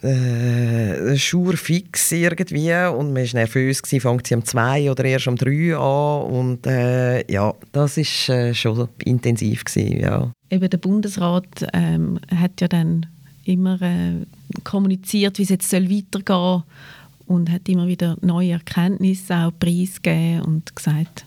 äh, 0.03 1.17
schurfix 1.17 2.11
irgendwie 2.11 2.73
und 2.73 3.13
man 3.13 3.23
ist 3.23 3.35
nervös 3.35 3.81
gewesen, 3.81 4.01
fängt 4.01 4.27
sie 4.27 4.35
um 4.35 4.45
zwei 4.45 4.91
oder 4.91 5.05
erst 5.05 5.29
um 5.29 5.37
drei 5.37 5.77
an 5.77 6.23
und 6.25 6.67
äh, 6.67 7.25
ja, 7.31 7.55
das 7.71 7.99
ist 7.99 8.29
äh, 8.29 8.53
schon 8.53 8.89
intensiv 9.05 9.65
gewesen, 9.65 10.01
ja. 10.01 10.33
Eben 10.51 10.69
der 10.69 10.79
Bundesrat 10.79 11.67
ähm, 11.73 12.19
hat 12.35 12.61
ja 12.61 12.67
dann 12.67 13.07
immer 13.45 13.81
äh, 13.83 14.25
kommuniziert, 14.63 15.39
wie 15.39 15.43
es 15.43 15.49
jetzt 15.49 15.73
weitergehen 15.73 16.25
soll 16.27 16.63
und 17.27 17.51
hat 17.51 17.69
immer 17.69 17.87
wieder 17.87 18.17
neue 18.21 18.53
Erkenntnisse 18.53 19.35
auch 19.37 19.53
preisgegeben 19.59 20.43
und 20.43 20.77
gesagt, 20.77 21.27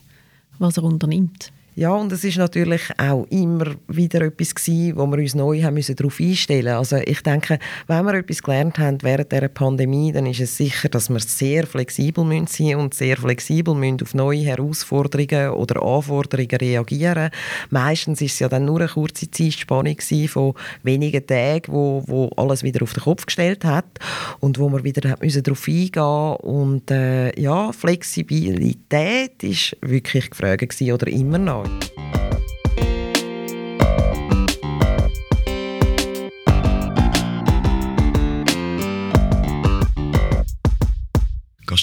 was 0.59 0.77
er 0.77 0.83
unternimmt. 0.83 1.51
Ja, 1.77 1.91
und 1.91 2.11
es 2.11 2.23
ist 2.23 2.39
natürlich 2.39 2.81
auch 2.97 3.27
immer 3.29 3.75
wieder 3.87 4.21
etwas 4.21 4.55
gewesen, 4.55 4.97
wo 4.97 5.05
wir 5.05 5.19
uns 5.19 5.35
neu 5.35 5.61
haben 5.61 5.75
müssen 5.75 5.95
darauf 5.95 6.19
einstellen 6.19 6.73
Also 6.73 6.95
ich 6.95 7.21
denke, 7.21 7.59
wenn 7.85 8.03
wir 8.03 8.15
etwas 8.15 8.41
gelernt 8.41 8.79
haben 8.79 8.97
während 9.03 9.31
der 9.31 9.47
Pandemie, 9.47 10.11
dann 10.11 10.25
ist 10.25 10.39
es 10.39 10.57
sicher, 10.57 10.89
dass 10.89 11.11
wir 11.11 11.19
sehr 11.19 11.67
flexibel 11.67 12.23
müssen 12.25 12.47
sein 12.47 12.77
und 12.77 12.95
sehr 12.95 13.15
flexibel 13.15 13.75
müssen 13.75 14.01
auf 14.01 14.15
neue 14.15 14.39
Herausforderungen 14.39 15.51
oder 15.51 15.83
Anforderungen 15.83 16.49
reagieren. 16.49 17.29
Meistens 17.69 18.21
ist 18.21 18.33
es 18.33 18.39
ja 18.39 18.49
dann 18.49 18.65
nur 18.65 18.79
eine 18.79 18.89
kurze 18.89 19.29
Zeitspanne 19.29 19.95
von 20.29 20.55
wenigen 20.81 21.27
Tagen, 21.27 21.71
wo, 21.71 22.03
wo 22.07 22.29
alles 22.37 22.63
wieder 22.63 22.81
auf 22.81 22.93
den 22.93 23.03
Kopf 23.03 23.27
gestellt 23.27 23.63
hat 23.63 23.99
und 24.39 24.57
wo 24.57 24.67
wir 24.69 24.83
wieder 24.83 25.15
müssen 25.21 25.43
darauf 25.43 25.67
eingehen 25.67 26.37
und 26.37 26.89
äh, 26.89 27.39
ja, 27.39 27.71
Flexibilität 27.71 29.43
ist 29.43 29.77
wirklich 29.81 30.31
gefragt 30.31 30.67
gewesen, 30.67 30.91
oder 30.91 31.05
immer 31.05 31.37
noch. 31.37 31.66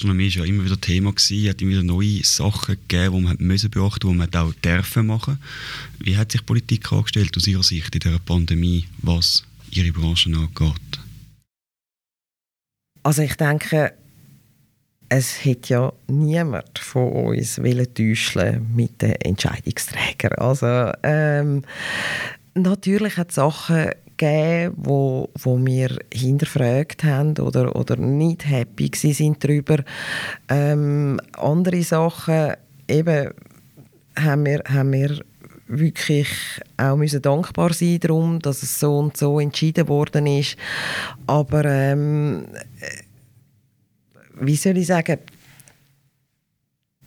Gastronomie 0.05 0.37
war 0.37 0.45
ja 0.45 0.53
immer 0.53 0.65
wieder 0.65 0.81
Thema 0.81 1.13
gewesen, 1.13 1.49
hat 1.49 1.63
immer 1.63 1.71
wieder 1.71 1.83
neue 1.83 2.23
Sachen 2.25 2.77
gegeben, 2.89 3.17
die 3.17 3.23
man 3.23 3.71
beachten, 3.71 4.09
die 4.09 4.15
man 4.15 4.35
auch 4.35 4.53
dürfen 4.55 5.07
machen. 5.07 5.39
Wie 5.99 6.17
hat 6.19 6.33
sich 6.33 6.45
Politik 6.45 6.93
angestellt 6.93 7.35
aus 7.37 7.47
Ihrer 7.47 7.63
Sicht 7.63 7.95
in 7.95 8.01
dieser 8.01 8.19
Pandemie, 8.19 8.87
was 9.01 9.45
Ihre 9.71 9.93
Branche 9.93 10.29
angeht? 10.29 11.01
Also 13.03 13.23
ich 13.23 13.35
denke, 13.37 13.95
es 15.09 15.43
hat 15.45 15.71
ja 15.71 15.91
niemand 16.07 16.79
von 16.79 17.11
uns 17.11 17.57
täuschen 17.57 18.75
mit 18.75 19.01
den 19.01 19.13
Entscheidungsträgern. 19.13 20.33
Also 20.33 20.93
ähm, 21.03 21.63
natürlich 22.55 23.17
hat 23.17 23.31
es 23.31 23.37
Sachen 23.37 23.91
gegeben, 24.17 24.75
wo, 24.77 25.29
wo 25.39 25.59
wir 25.65 25.99
hinterfragt 26.13 27.05
haben 27.05 27.37
oder, 27.39 27.75
oder 27.77 27.97
nicht 27.97 28.49
happy 28.49 28.91
sind 28.95 29.43
darüber. 29.43 29.83
Ähm, 30.49 31.21
andere 31.37 31.83
Sachen 31.83 32.53
eben 32.89 33.31
haben 34.17 34.47
wir, 34.47 34.63
haben 34.69 34.93
wir 34.93 35.21
wirklich 35.67 36.29
auch 36.77 36.97
müssen 36.97 37.23
dankbar 37.23 37.73
sein 37.73 37.99
darum, 38.01 38.39
dass 38.41 38.63
es 38.63 38.79
so 38.79 38.99
und 38.99 39.17
so 39.17 39.41
entschieden 39.41 39.89
worden 39.89 40.27
ist. 40.27 40.57
Aber 41.27 41.65
ähm, 41.65 42.47
wie 44.41 44.57
soll 44.57 44.77
ich 44.77 44.89
sagen, 44.89 45.19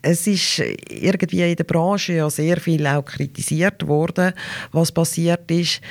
es 0.10 0.26
ist 0.26 0.64
irgendwie 0.90 1.50
in 1.50 1.56
der 1.56 1.64
Branche 1.66 2.14
ja 2.14 2.30
sehr 2.30 2.58
viel 2.58 2.86
auch 2.88 3.04
kritisiert 3.04 3.86
worden, 3.88 4.34
was 4.72 4.92
passiert 4.92 5.52
ist. 5.52 5.82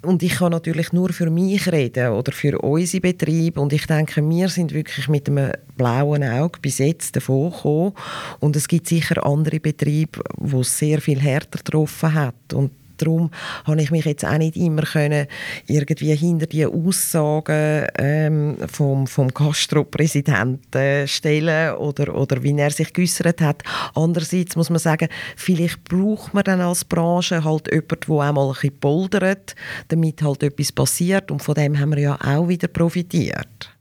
Und 0.00 0.22
ich 0.22 0.36
kann 0.36 0.52
natürlich 0.52 0.92
nur 0.92 1.12
für 1.12 1.28
mich 1.28 1.70
reden 1.70 2.12
oder 2.12 2.30
für 2.32 2.58
unsere 2.60 3.00
Betriebe. 3.00 3.60
Und 3.60 3.72
ich 3.72 3.86
denke, 3.86 4.26
wir 4.26 4.48
sind 4.48 4.72
wirklich 4.72 5.08
mit 5.08 5.28
einem 5.28 5.52
blauen 5.76 6.22
Auge 6.22 6.60
bis 6.62 6.78
jetzt 6.78 7.16
davon 7.16 7.50
gekommen. 7.50 7.92
Und 8.38 8.54
es 8.54 8.68
gibt 8.68 8.86
sicher 8.86 9.26
andere 9.26 9.58
Betriebe, 9.58 10.20
wo 10.36 10.60
es 10.60 10.78
sehr 10.78 11.00
viel 11.00 11.20
härter 11.20 11.58
getroffen 11.58 12.14
hat. 12.14 12.54
Und 12.54 12.70
darum 12.98 13.30
habe 13.64 13.82
ich 13.82 13.90
mich 13.90 14.04
jetzt 14.04 14.24
auch 14.24 14.38
nicht 14.38 14.56
immer 14.56 14.82
können 14.82 15.26
irgendwie 15.66 16.14
hinter 16.14 16.46
die 16.46 16.66
Aussagen 16.66 17.86
ähm, 17.98 18.56
vom, 18.70 19.06
vom 19.06 19.32
Castro-Präsidenten 19.32 21.08
stellen 21.08 21.74
oder, 21.76 22.14
oder 22.14 22.42
wie 22.42 22.56
er 22.58 22.70
sich 22.70 22.92
geäußert 22.92 23.40
hat. 23.40 23.62
Andererseits 23.94 24.56
muss 24.56 24.70
man 24.70 24.78
sagen, 24.78 25.08
vielleicht 25.36 25.84
braucht 25.84 26.34
man 26.34 26.44
dann 26.44 26.60
als 26.60 26.84
Branche 26.84 27.44
halt 27.44 27.68
jemanden, 27.72 28.00
der 28.06 28.16
auch 28.16 28.32
mal 28.32 28.48
ein 28.48 28.52
bisschen 28.52 28.80
poldert, 28.80 29.54
damit 29.88 30.22
halt 30.22 30.42
etwas 30.42 30.72
passiert 30.72 31.30
und 31.30 31.42
von 31.42 31.54
dem 31.54 31.78
haben 31.78 31.90
wir 31.90 32.00
ja 32.00 32.18
auch 32.20 32.48
wieder 32.48 32.68
profitiert. 32.68 33.74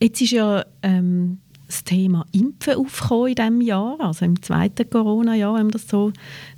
Jetzt 0.00 0.22
ist 0.22 0.32
ja 0.32 0.64
ähm, 0.82 1.40
das 1.66 1.84
Thema 1.84 2.26
Impfen 2.32 2.74
aufgekommen 2.74 3.28
in 3.28 3.34
diesem 3.34 3.60
Jahr, 3.60 3.96
also 4.00 4.24
im 4.24 4.42
zweiten 4.42 4.88
Corona-Jahr, 4.88 5.54
wenn 5.54 5.64
man 5.64 5.70
das 5.70 5.88
so 5.88 6.12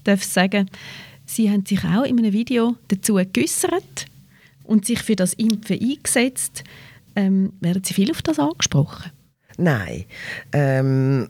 sagen 0.05 0.67
darf. 0.67 0.81
Sie 1.27 1.51
haben 1.51 1.65
sich 1.67 1.85
auch 1.85 2.05
in 2.05 2.19
einem 2.19 2.33
Video 2.33 2.77
dazu 2.89 3.15
geäußert 3.15 4.07
und 4.65 4.87
sich 4.87 5.01
für 5.01 5.17
das 5.17 5.35
Impfen 5.35 5.81
eingesetzt. 5.81 6.65
Ähm, 7.15 7.53
werden 7.61 7.85
Sie 7.85 7.95
viel 7.95 8.11
auf 8.11 8.23
das 8.23 8.39
angesprochen? 8.39 9.13
Nein. 9.59 10.05
Ähm, 10.53 11.29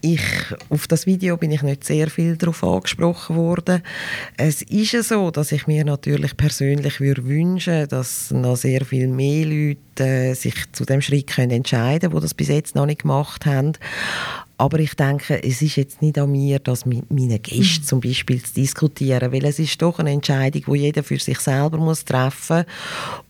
ich, 0.00 0.20
auf 0.68 0.86
das 0.86 1.06
Video 1.06 1.38
bin 1.38 1.50
ich 1.50 1.62
nicht 1.62 1.84
sehr 1.84 2.10
viel 2.10 2.36
darauf 2.36 2.62
angesprochen 2.62 3.36
worden. 3.36 3.82
Es 4.36 4.60
ist 4.60 5.08
so, 5.08 5.30
dass 5.30 5.50
ich 5.50 5.66
mir 5.66 5.82
natürlich 5.84 6.36
persönlich 6.36 7.00
würde 7.00 7.24
wünschen, 7.24 7.88
dass 7.88 8.30
noch 8.30 8.56
sehr 8.56 8.84
viel 8.84 9.08
mehr 9.08 9.46
Leute 9.46 9.93
äh, 10.00 10.34
sich 10.34 10.54
zu 10.72 10.84
dem 10.84 11.00
Schritt 11.00 11.28
können 11.28 11.50
entscheiden 11.50 12.10
können, 12.10 12.14
die 12.14 12.22
das 12.22 12.34
bis 12.34 12.48
jetzt 12.48 12.74
noch 12.74 12.86
nicht 12.86 13.02
gemacht 13.02 13.46
haben. 13.46 13.72
Aber 14.56 14.78
ich 14.78 14.94
denke, 14.94 15.42
es 15.42 15.62
ist 15.62 15.76
jetzt 15.76 16.00
nicht 16.00 16.16
an 16.16 16.30
mir, 16.30 16.60
das 16.60 16.86
mit 16.86 17.10
meinen 17.10 17.42
Gästen 17.42 17.82
mhm. 17.82 17.86
zum 17.86 18.00
Beispiel 18.00 18.40
zu 18.40 18.54
diskutieren, 18.54 19.32
weil 19.32 19.44
es 19.44 19.58
ist 19.58 19.82
doch 19.82 19.98
eine 19.98 20.12
Entscheidung, 20.12 20.62
die 20.66 20.80
jeder 20.80 21.02
für 21.02 21.18
sich 21.18 21.40
selber 21.40 21.76
muss 21.76 22.04
treffen 22.04 22.64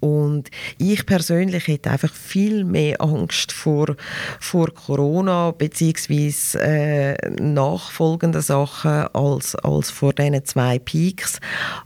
Und 0.01 0.51
ich 0.77 1.07
persönlich 1.07 1.67
hätte 1.67 1.91
einfach 1.91 2.13
viel 2.13 2.65
mehr 2.65 3.01
Angst 3.01 3.53
vor, 3.53 3.97
vor 4.39 4.69
Corona 4.75 5.53
bzw. 5.53 6.59
Äh, 6.59 7.31
nachfolgenden 7.41 8.43
Sachen 8.43 9.09
als, 9.15 9.55
als 9.57 9.91
vor 9.91 10.13
diesen 10.13 10.45
zwei 10.45 10.79
Peaks. 10.79 11.41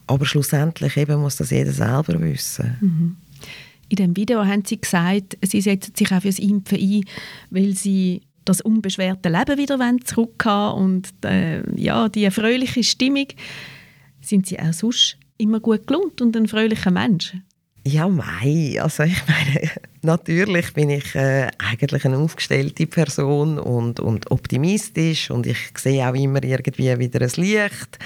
Aber 0.08 0.26
schlussendlich 0.26 0.96
eben 0.96 1.20
muss 1.20 1.36
das 1.36 1.50
jeder 1.50 1.72
selber 1.72 2.20
wissen. 2.20 2.76
Mhm. 2.80 3.16
In 3.88 3.96
dem 3.96 4.16
Video 4.16 4.44
haben 4.44 4.64
Sie 4.64 4.80
gesagt, 4.80 5.38
Sie 5.42 5.60
setzen 5.60 5.94
sich 5.96 6.12
auch 6.12 6.20
für 6.20 6.28
das 6.28 6.38
Impfen 6.38 6.78
ein, 6.78 7.04
weil 7.50 7.74
Sie 7.74 8.22
das 8.44 8.60
unbeschwerte 8.60 9.28
Leben 9.28 9.58
wieder 9.58 9.78
zurückhaben 10.04 10.82
und 10.82 11.24
äh, 11.24 11.62
ja, 11.78 12.08
die 12.08 12.30
fröhliche 12.30 12.82
Stimmung. 12.82 13.26
Sind 14.20 14.46
Sie 14.46 14.58
auch 14.58 14.72
sonst 14.72 15.16
immer 15.36 15.60
gut 15.60 15.86
gelohnt 15.86 16.20
und 16.20 16.36
ein 16.36 16.48
fröhlicher 16.48 16.90
Mensch? 16.90 17.34
Ja, 17.90 18.06
mei. 18.06 18.78
Also 18.82 19.04
ich 19.04 19.22
meine, 19.26 19.70
natürlich 20.02 20.74
bin 20.74 20.90
ich 20.90 21.14
äh, 21.14 21.48
eigentlich 21.56 22.04
eine 22.04 22.18
aufgestellte 22.18 22.86
Person 22.86 23.58
und, 23.58 23.98
und 23.98 24.30
optimistisch 24.30 25.30
und 25.30 25.46
ich 25.46 25.56
sehe 25.74 26.06
auch 26.06 26.14
immer 26.14 26.44
irgendwie 26.44 26.98
wieder 26.98 27.22
ein 27.22 27.30
Licht, 27.36 27.98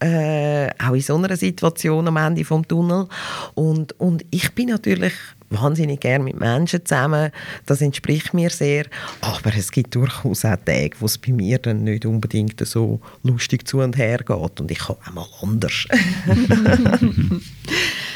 äh, 0.00 0.68
auch 0.78 0.92
in 0.92 1.00
so 1.00 1.16
einer 1.16 1.34
Situation 1.36 2.06
am 2.06 2.18
Ende 2.18 2.44
vom 2.44 2.68
Tunnel. 2.68 3.08
Und, 3.54 3.98
und 3.98 4.26
ich 4.30 4.54
bin 4.54 4.68
natürlich 4.68 5.14
wahnsinnig 5.50 6.00
gerne 6.00 6.24
mit 6.24 6.38
Menschen 6.38 6.84
zusammen. 6.84 7.30
Das 7.66 7.80
entspricht 7.80 8.34
mir 8.34 8.50
sehr. 8.50 8.86
Aber 9.20 9.54
es 9.56 9.70
gibt 9.70 9.94
durchaus 9.94 10.44
auch 10.44 10.56
Tage, 10.64 10.96
wo 11.00 11.06
es 11.06 11.18
bei 11.18 11.32
mir 11.32 11.58
dann 11.58 11.84
nicht 11.84 12.06
unbedingt 12.06 12.66
so 12.66 13.00
lustig 13.22 13.68
zu 13.68 13.78
und 13.78 13.96
her 13.96 14.18
geht. 14.18 14.60
Und 14.60 14.70
ich 14.70 14.78
kann 14.78 14.96
auch 15.06 15.12
mal 15.12 15.26
anders. 15.42 15.86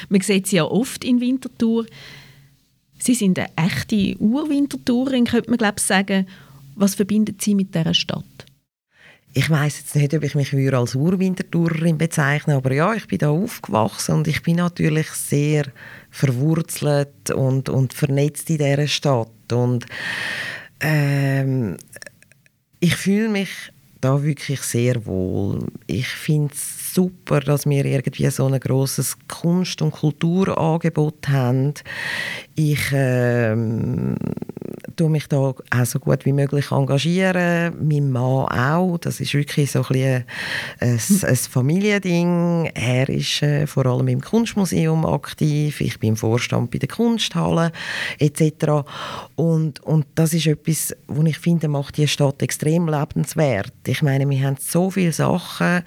Man 0.08 0.20
sieht 0.20 0.46
sie 0.46 0.56
ja 0.56 0.64
oft 0.64 1.04
in 1.04 1.20
Winterthur. 1.20 1.86
Sie 2.98 3.14
sind 3.14 3.38
eine 3.38 3.48
echte 3.56 4.16
Urwintertourin, 4.18 5.26
könnte 5.26 5.50
man 5.50 5.58
glaube 5.58 5.80
sagen. 5.80 6.26
Was 6.74 6.94
verbindet 6.94 7.42
Sie 7.42 7.54
mit 7.56 7.74
dieser 7.74 7.94
Stadt? 7.94 8.37
Ich 9.38 9.48
weiß 9.48 9.78
jetzt 9.78 9.94
nicht, 9.94 10.12
ob 10.14 10.24
ich 10.24 10.34
mich 10.34 10.52
als 10.74 10.96
Urwintertourerin 10.96 11.96
bezeichne, 11.96 12.56
aber 12.56 12.72
ja, 12.72 12.92
ich 12.94 13.06
bin 13.06 13.18
da 13.18 13.28
aufgewachsen 13.28 14.16
und 14.16 14.26
ich 14.26 14.42
bin 14.42 14.56
natürlich 14.56 15.06
sehr 15.10 15.66
verwurzelt 16.10 17.30
und, 17.30 17.68
und 17.68 17.94
vernetzt 17.94 18.50
in 18.50 18.58
dieser 18.58 18.88
Stadt. 18.88 19.52
Und 19.52 19.86
ähm, 20.80 21.76
ich 22.80 22.96
fühle 22.96 23.28
mich 23.28 23.50
da 24.00 24.24
wirklich 24.24 24.60
sehr 24.62 25.06
wohl. 25.06 25.68
Ich 25.86 26.08
finde 26.08 26.52
es 26.52 26.92
super, 26.92 27.38
dass 27.38 27.64
wir 27.64 27.84
irgendwie 27.84 28.28
so 28.30 28.46
ein 28.46 28.58
grosses 28.58 29.16
Kunst- 29.28 29.82
und 29.82 29.92
Kulturangebot 29.92 31.28
haben. 31.28 31.74
Ich 32.56 32.90
ähm, 32.92 34.16
tue 34.98 35.08
mich 35.08 35.28
da 35.28 35.38
auch 35.38 35.84
so 35.84 35.98
gut 36.00 36.26
wie 36.26 36.32
möglich 36.32 36.72
engagieren. 36.72 37.74
Mein 37.80 38.10
Mann 38.10 38.46
auch. 38.46 38.98
Das 38.98 39.20
ist 39.20 39.32
wirklich 39.32 39.70
so 39.70 39.84
ein, 39.88 40.24
ein, 40.80 41.00
ein 41.22 41.36
Familiending. 41.36 42.70
Er 42.74 43.08
ist 43.08 43.42
äh, 43.42 43.66
vor 43.66 43.86
allem 43.86 44.08
im 44.08 44.20
Kunstmuseum 44.20 45.06
aktiv. 45.06 45.80
Ich 45.80 45.98
bin 45.98 46.10
im 46.10 46.16
Vorstand 46.16 46.70
bei 46.70 46.78
der 46.78 46.88
Kunsthalle 46.88 47.72
etc. 48.18 48.84
Und, 49.36 49.80
und 49.80 50.06
das 50.16 50.34
ist 50.34 50.46
etwas, 50.46 50.94
wo 51.06 51.22
ich 51.22 51.38
finde, 51.38 51.68
macht 51.68 51.96
die 51.96 52.08
Stadt 52.08 52.42
extrem 52.42 52.88
lebenswert. 52.88 53.72
Ich 53.86 54.02
meine, 54.02 54.28
wir 54.28 54.42
haben 54.42 54.56
so 54.58 54.90
viele 54.90 55.12
Sachen 55.12 55.82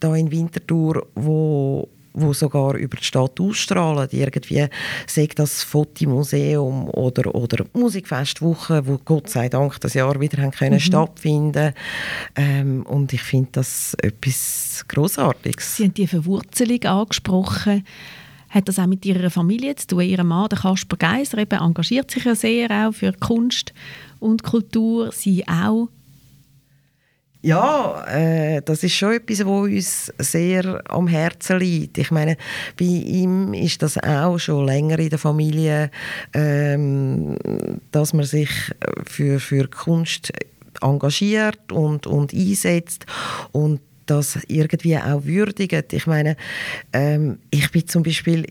da 0.00 0.14
in 0.14 0.30
Winterthur, 0.30 1.06
wo 1.14 1.88
wo 2.14 2.32
sogar 2.32 2.76
über 2.76 2.96
die 2.96 3.04
Stadt 3.04 3.38
ausstrahlen. 3.40 4.08
Irgendwie 4.12 4.66
sagt 5.06 5.38
das 5.38 5.62
Fotomuseum 5.62 6.88
oder, 6.90 7.34
oder 7.34 7.66
Musikfestwoche, 7.72 8.86
wo 8.86 8.98
Gott 9.04 9.28
sei 9.28 9.48
Dank 9.48 9.80
das 9.80 9.94
Jahr 9.94 10.20
wieder 10.20 10.42
haben 10.42 10.52
können 10.52 10.74
mhm. 10.74 10.80
stattfinden 10.80 11.74
ähm, 12.36 12.86
Und 12.86 13.12
ich 13.12 13.22
finde 13.22 13.50
das 13.52 13.94
etwas 14.00 14.84
Großartiges. 14.88 15.76
Sie 15.76 15.84
haben 15.84 15.94
die 15.94 16.06
Verwurzelung 16.06 16.82
angesprochen. 16.84 17.84
Hat 18.48 18.68
das 18.68 18.78
auch 18.78 18.86
mit 18.86 19.04
Ihrer 19.04 19.30
Familie 19.30 19.74
zu 19.74 19.88
tun? 19.88 20.02
Ihr 20.02 20.22
Mann, 20.22 20.48
der 20.48 20.58
Kasper 20.58 20.96
Geiser, 20.96 21.38
eben 21.38 21.58
engagiert 21.58 22.12
sich 22.12 22.24
ja 22.24 22.36
sehr 22.36 22.70
auch 22.70 22.92
für 22.92 23.12
Kunst 23.12 23.74
und 24.20 24.44
Kultur. 24.44 25.10
Sie 25.10 25.44
auch 25.48 25.88
ja, 27.44 28.04
äh, 28.06 28.62
das 28.62 28.82
ist 28.82 28.94
schon 28.94 29.12
etwas, 29.12 29.40
was 29.40 29.46
uns 29.46 30.12
sehr 30.18 30.82
am 30.88 31.06
Herzen 31.06 31.58
liegt. 31.58 31.98
Ich 31.98 32.10
meine, 32.10 32.38
bei 32.78 32.86
ihm 32.86 33.52
ist 33.52 33.82
das 33.82 33.98
auch 33.98 34.38
schon 34.38 34.64
länger 34.64 34.98
in 34.98 35.10
der 35.10 35.18
Familie, 35.18 35.90
ähm, 36.32 37.36
dass 37.90 38.14
man 38.14 38.24
sich 38.24 38.48
für, 39.04 39.40
für 39.40 39.68
Kunst 39.68 40.32
engagiert 40.80 41.70
und, 41.70 42.06
und 42.06 42.32
einsetzt 42.32 43.04
und 43.52 43.80
das 44.06 44.38
irgendwie 44.48 44.96
auch 44.96 45.24
würdigt. 45.24 45.92
Ich 45.92 46.06
meine, 46.06 46.36
ähm, 46.94 47.40
ich 47.50 47.70
bin 47.70 47.86
zum 47.86 48.02
Beispiel 48.04 48.46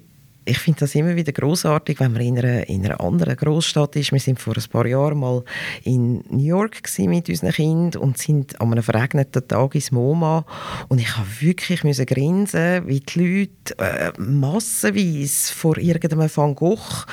ich 0.45 0.57
finde 0.57 0.81
das 0.81 0.95
immer 0.95 1.15
wieder 1.15 1.32
großartig, 1.32 1.99
wenn 1.99 2.13
man 2.13 2.21
in 2.21 2.39
einer, 2.39 2.67
in 2.67 2.86
einer 2.86 2.99
anderen 2.99 3.36
Großstadt 3.36 3.95
ist. 3.95 4.12
Wir 4.12 4.19
sind 4.19 4.39
vor 4.39 4.56
ein 4.56 4.63
paar 4.69 4.86
Jahren 4.86 5.19
mal 5.19 5.43
in 5.84 6.23
New 6.29 6.43
York 6.43 6.82
mit 6.99 7.29
unseren 7.29 7.51
Kindern 7.51 8.01
und 8.01 8.17
sind 8.17 8.60
an 8.60 8.71
einem 8.71 8.84
verregneten 8.84 9.47
Tag 9.47 9.75
ins 9.75 9.91
MoMA 9.91 10.45
und 10.89 10.99
ich 10.99 11.15
habe 11.15 11.27
wirklich 11.39 11.84
müssen 11.84 12.06
grinsen, 12.06 12.88
wie 12.88 12.99
die 12.99 13.19
Leute 13.19 13.77
äh, 13.77 14.12
massenweise 14.19 15.53
vor 15.53 15.77
irgendeinem 15.77 16.29
Van 16.34 16.56
Gogh 16.56 17.06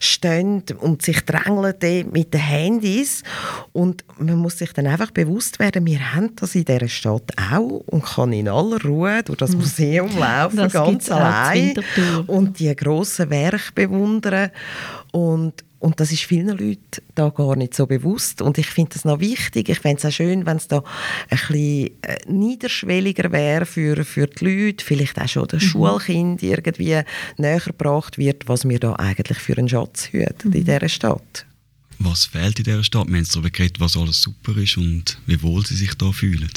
stehen 0.00 0.64
und 0.80 1.02
sich 1.02 1.20
drängeln 1.24 2.10
mit 2.12 2.32
den 2.32 2.40
Handys 2.40 3.22
und 3.72 4.04
man 4.18 4.36
muss 4.36 4.58
sich 4.58 4.72
dann 4.72 4.86
einfach 4.86 5.10
bewusst 5.10 5.58
werden, 5.58 5.84
wir 5.86 6.14
haben 6.14 6.34
das 6.36 6.54
in 6.54 6.64
dieser 6.64 6.88
Stadt 6.88 7.32
auch 7.52 7.82
und 7.86 8.04
kann 8.04 8.32
in 8.32 8.48
aller 8.48 8.82
Ruhe 8.82 9.22
durch 9.22 9.38
das 9.38 9.52
hm. 9.52 9.58
Museum 9.58 10.18
laufen, 10.18 10.56
das 10.56 10.72
ganz 10.72 11.10
allein 11.10 11.74
und 12.26 12.58
die 12.58 12.77
grossen 12.78 13.30
Werke 13.30 13.72
bewundern 13.74 14.50
und 15.12 15.64
und 15.80 16.00
das 16.00 16.10
ist 16.10 16.24
vielen 16.24 16.58
Leuten 16.58 17.02
da 17.14 17.28
gar 17.28 17.54
nicht 17.54 17.74
so 17.74 17.86
bewusst. 17.86 18.42
Und 18.42 18.58
ich 18.58 18.66
finde 18.66 18.94
das 18.94 19.04
noch 19.04 19.20
wichtig. 19.20 19.68
Ich 19.68 19.78
fände 19.78 19.98
es 19.98 20.04
auch 20.04 20.10
schön, 20.10 20.44
wenn 20.44 20.56
es 20.56 20.66
da 20.66 20.82
ein 21.28 21.38
bisschen 21.38 21.90
äh, 22.02 22.18
niederschwelliger 22.26 23.30
wäre 23.30 23.64
für, 23.64 24.04
für 24.04 24.26
die 24.26 24.44
Leute, 24.44 24.84
vielleicht 24.84 25.20
auch 25.20 25.28
schon 25.28 25.46
das 25.46 25.62
mhm. 25.62 25.68
Schulkind 25.68 26.42
irgendwie 26.42 27.00
näher 27.36 27.60
gebracht 27.60 28.18
wird, 28.18 28.48
was 28.48 28.68
wir 28.68 28.80
da 28.80 28.94
eigentlich 28.94 29.38
für 29.38 29.56
einen 29.56 29.68
Schatz 29.68 30.08
hüten 30.10 30.50
mhm. 30.50 30.54
in 30.54 30.64
dieser 30.64 30.88
Stadt. 30.88 31.46
Was 32.00 32.26
fehlt 32.26 32.58
in 32.58 32.64
dieser 32.64 32.84
Stadt? 32.84 33.08
Wir 33.08 33.18
haben 33.18 33.28
darüber 33.28 33.50
geredet, 33.50 33.78
was 33.78 33.96
alles 33.96 34.20
super 34.22 34.56
ist 34.56 34.76
und 34.76 35.18
wie 35.26 35.40
wohl 35.42 35.64
sie 35.64 35.76
sich 35.76 35.94
da 35.94 36.10
fühlen. 36.10 36.50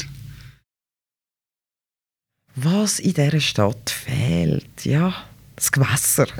Was 2.54 2.98
in 2.98 3.14
dieser 3.14 3.40
Stadt 3.40 3.88
fehlt, 3.88 4.84
ja 4.84 5.14
das 5.62 5.70
Gewässer. 5.70 6.26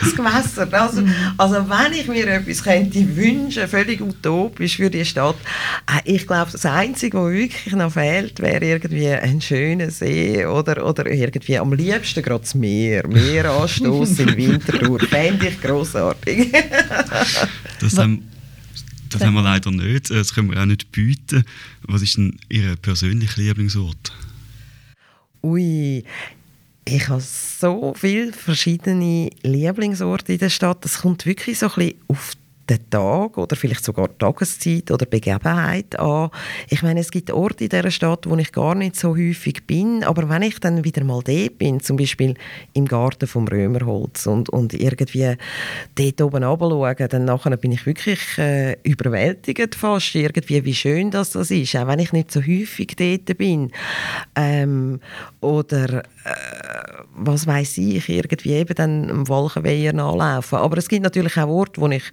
das 0.00 0.16
Gewässer. 0.16 0.68
Also, 0.72 1.04
also 1.36 1.54
wenn 1.68 1.92
ich 1.92 2.08
mir 2.08 2.26
etwas 2.26 2.64
könnte 2.64 3.16
wünschen, 3.16 3.68
völlig 3.68 4.00
utopisch 4.00 4.76
für 4.76 4.90
die 4.90 5.04
Stadt, 5.04 5.36
äh, 5.86 6.00
ich 6.12 6.26
glaube, 6.26 6.50
das 6.50 6.66
Einzige, 6.66 7.18
was 7.18 7.30
wirklich 7.30 7.74
noch 7.74 7.92
fehlt, 7.92 8.40
wäre 8.40 8.64
irgendwie 8.64 9.08
ein 9.10 9.40
schöner 9.40 9.90
See 9.90 10.44
oder, 10.44 10.84
oder 10.84 11.06
irgendwie 11.06 11.56
am 11.56 11.72
liebsten 11.72 12.20
gerade 12.20 12.40
das 12.40 12.56
Meer. 12.56 13.06
Meeranstoß 13.06 14.18
im 14.18 14.36
Winterthur. 14.36 14.98
Fände 14.98 15.48
ich 15.48 15.60
grossartig. 15.60 16.52
das 17.80 17.96
haben 17.96 18.28
das 19.08 19.24
haben 19.24 19.34
wir 19.34 19.42
leider 19.42 19.70
nicht. 19.72 20.10
Das 20.10 20.34
können 20.34 20.50
wir 20.50 20.60
auch 20.60 20.66
nicht 20.66 20.92
bieten. 20.92 21.44
Was 21.82 22.02
ist 22.02 22.16
denn 22.16 22.38
Ihr 22.48 22.76
persönlicher 22.76 23.40
Lieblingsort? 23.40 24.12
Ui, 25.42 26.04
ich 26.90 27.08
habe 27.08 27.20
so 27.20 27.94
viele 27.96 28.32
verschiedene 28.32 29.30
Lieblingsorte 29.42 30.32
in 30.32 30.38
der 30.38 30.50
Stadt. 30.50 30.84
Das 30.84 31.02
kommt 31.02 31.26
wirklich 31.26 31.58
so 31.58 31.66
ein 31.66 31.72
bisschen 31.74 32.00
auf 32.08 32.32
den 32.70 32.90
Tag 32.90 33.36
oder 33.36 33.56
vielleicht 33.56 33.84
sogar 33.84 34.16
Tageszeit 34.16 34.90
oder 34.90 35.06
Begebenheit 35.06 35.98
an. 35.98 36.30
Ich 36.68 36.82
meine, 36.82 37.00
es 37.00 37.10
gibt 37.10 37.30
Orte 37.30 37.64
in 37.64 37.70
dieser 37.70 37.90
Stadt, 37.90 38.28
wo 38.28 38.36
ich 38.36 38.52
gar 38.52 38.74
nicht 38.74 38.96
so 38.96 39.16
häufig 39.16 39.66
bin, 39.66 40.04
aber 40.04 40.28
wenn 40.28 40.42
ich 40.42 40.60
dann 40.60 40.84
wieder 40.84 41.04
mal 41.04 41.22
dort 41.22 41.58
bin, 41.58 41.80
zum 41.80 41.96
Beispiel 41.96 42.34
im 42.72 42.86
Garten 42.86 43.26
vom 43.26 43.48
Römerholz 43.48 44.26
und, 44.26 44.48
und 44.48 44.72
irgendwie 44.74 45.36
dort 45.94 46.20
oben 46.20 46.44
runterschaue, 46.44 47.08
dann 47.08 47.24
nachher 47.24 47.56
bin 47.56 47.72
ich 47.72 47.86
wirklich 47.86 48.20
äh, 48.38 48.76
überwältigt 48.82 49.74
fast, 49.74 50.14
irgendwie, 50.14 50.64
wie 50.64 50.74
schön 50.74 51.10
das, 51.10 51.30
das 51.30 51.50
ist, 51.50 51.74
auch 51.76 51.88
wenn 51.88 51.98
ich 51.98 52.12
nicht 52.12 52.30
so 52.30 52.40
häufig 52.40 52.94
dort 52.96 53.36
bin. 53.36 53.72
Ähm, 54.36 55.00
oder 55.40 56.04
äh, 56.04 56.04
was 57.14 57.46
weiß 57.46 57.78
ich, 57.78 58.08
irgendwie 58.08 58.52
eben 58.52 58.74
dann 58.74 59.10
am 59.10 59.28
Walchenweiher 59.28 59.92
nachlaufen. 59.92 60.58
Aber 60.58 60.78
es 60.78 60.88
gibt 60.88 61.02
natürlich 61.02 61.36
auch 61.36 61.48
Orte, 61.48 61.80
wo 61.80 61.88
ich 61.88 62.04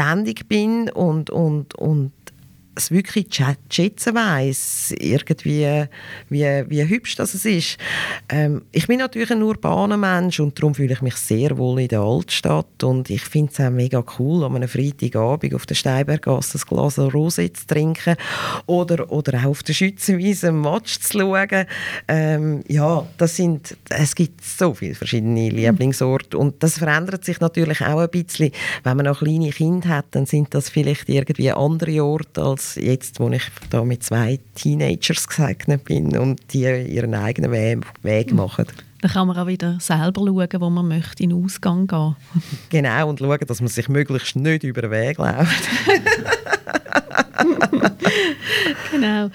ständig 0.00 0.48
bin 0.48 0.88
und, 0.88 1.28
und, 1.30 1.74
und 1.74 2.12
es 2.80 2.90
wirklich 2.90 3.26
schätzen 3.68 4.14
weiss, 4.14 4.94
irgendwie, 4.98 5.86
wie, 6.28 6.64
wie 6.68 6.88
hübsch 6.88 7.16
das 7.16 7.34
ist. 7.34 7.76
Ähm, 8.28 8.62
ich 8.72 8.86
bin 8.86 8.98
natürlich 8.98 9.30
ein 9.30 9.42
urbaner 9.42 9.96
Mensch 9.96 10.40
und 10.40 10.58
darum 10.58 10.74
fühle 10.74 10.94
ich 10.94 11.02
mich 11.02 11.16
sehr 11.16 11.56
wohl 11.58 11.80
in 11.80 11.88
der 11.88 12.00
Altstadt 12.00 12.82
und 12.82 13.10
ich 13.10 13.22
finde 13.22 13.52
es 13.52 13.60
auch 13.60 13.70
mega 13.70 14.02
cool, 14.18 14.44
an 14.44 14.56
einem 14.56 14.68
Freitagabend 14.68 15.54
auf 15.54 15.66
der 15.66 15.74
Steinberggasse 15.74 16.58
ein 16.58 16.62
Glas 16.68 16.98
Rosé 16.98 17.52
zu 17.52 17.66
trinken 17.66 18.16
oder, 18.66 19.10
oder 19.10 19.38
auch 19.40 19.50
auf 19.50 19.62
der 19.62 19.74
Schützenwiese 19.74 20.48
einen 20.48 20.60
Match 20.60 20.98
zu 21.00 21.18
schauen. 21.18 21.66
Ähm, 22.08 22.62
ja, 22.68 23.06
das 23.18 23.36
sind, 23.36 23.76
es 23.88 24.14
gibt 24.14 24.42
so 24.42 24.74
viele 24.74 24.94
verschiedene 24.94 25.50
Lieblingsorte 25.50 26.38
und 26.38 26.62
das 26.62 26.78
verändert 26.78 27.24
sich 27.24 27.40
natürlich 27.40 27.80
auch 27.82 28.00
ein 28.00 28.10
bisschen. 28.10 28.52
Wenn 28.84 28.96
man 28.96 29.06
noch 29.06 29.18
kleine 29.18 29.50
Kinder 29.50 29.88
hat, 29.88 30.06
dann 30.12 30.26
sind 30.26 30.54
das 30.54 30.70
vielleicht 30.70 31.08
irgendwie 31.08 31.52
andere 31.52 32.02
Orte 32.02 32.42
als 32.42 32.69
jetzt, 32.76 33.20
wo 33.20 33.28
ich 33.30 33.42
da 33.70 33.84
mit 33.84 34.02
zwei 34.02 34.38
Teenagers 34.54 35.28
gesegnet 35.28 35.84
bin 35.84 36.16
und 36.16 36.40
die 36.52 36.62
ihren 36.62 37.14
eigenen 37.14 37.52
Weg, 37.52 38.32
machen. 38.32 38.66
Dann 39.00 39.10
kann 39.10 39.28
man 39.28 39.38
auch 39.38 39.46
wieder 39.46 39.78
selber 39.80 40.20
schauen, 40.20 40.60
wo 40.60 40.70
man 40.70 40.88
möchte, 40.88 41.22
in 41.22 41.30
den 41.30 41.44
Ausgang 41.44 41.86
gehen. 41.86 42.16
Genau, 42.68 43.08
und 43.08 43.18
schauen, 43.18 43.38
dass 43.46 43.60
man 43.60 43.68
sich 43.68 43.88
möglichst 43.88 44.36
nicht 44.36 44.62
über 44.62 44.82
den 44.82 44.90
Weg 44.90 45.18
läuft. 45.18 45.68
genau. 48.90 49.30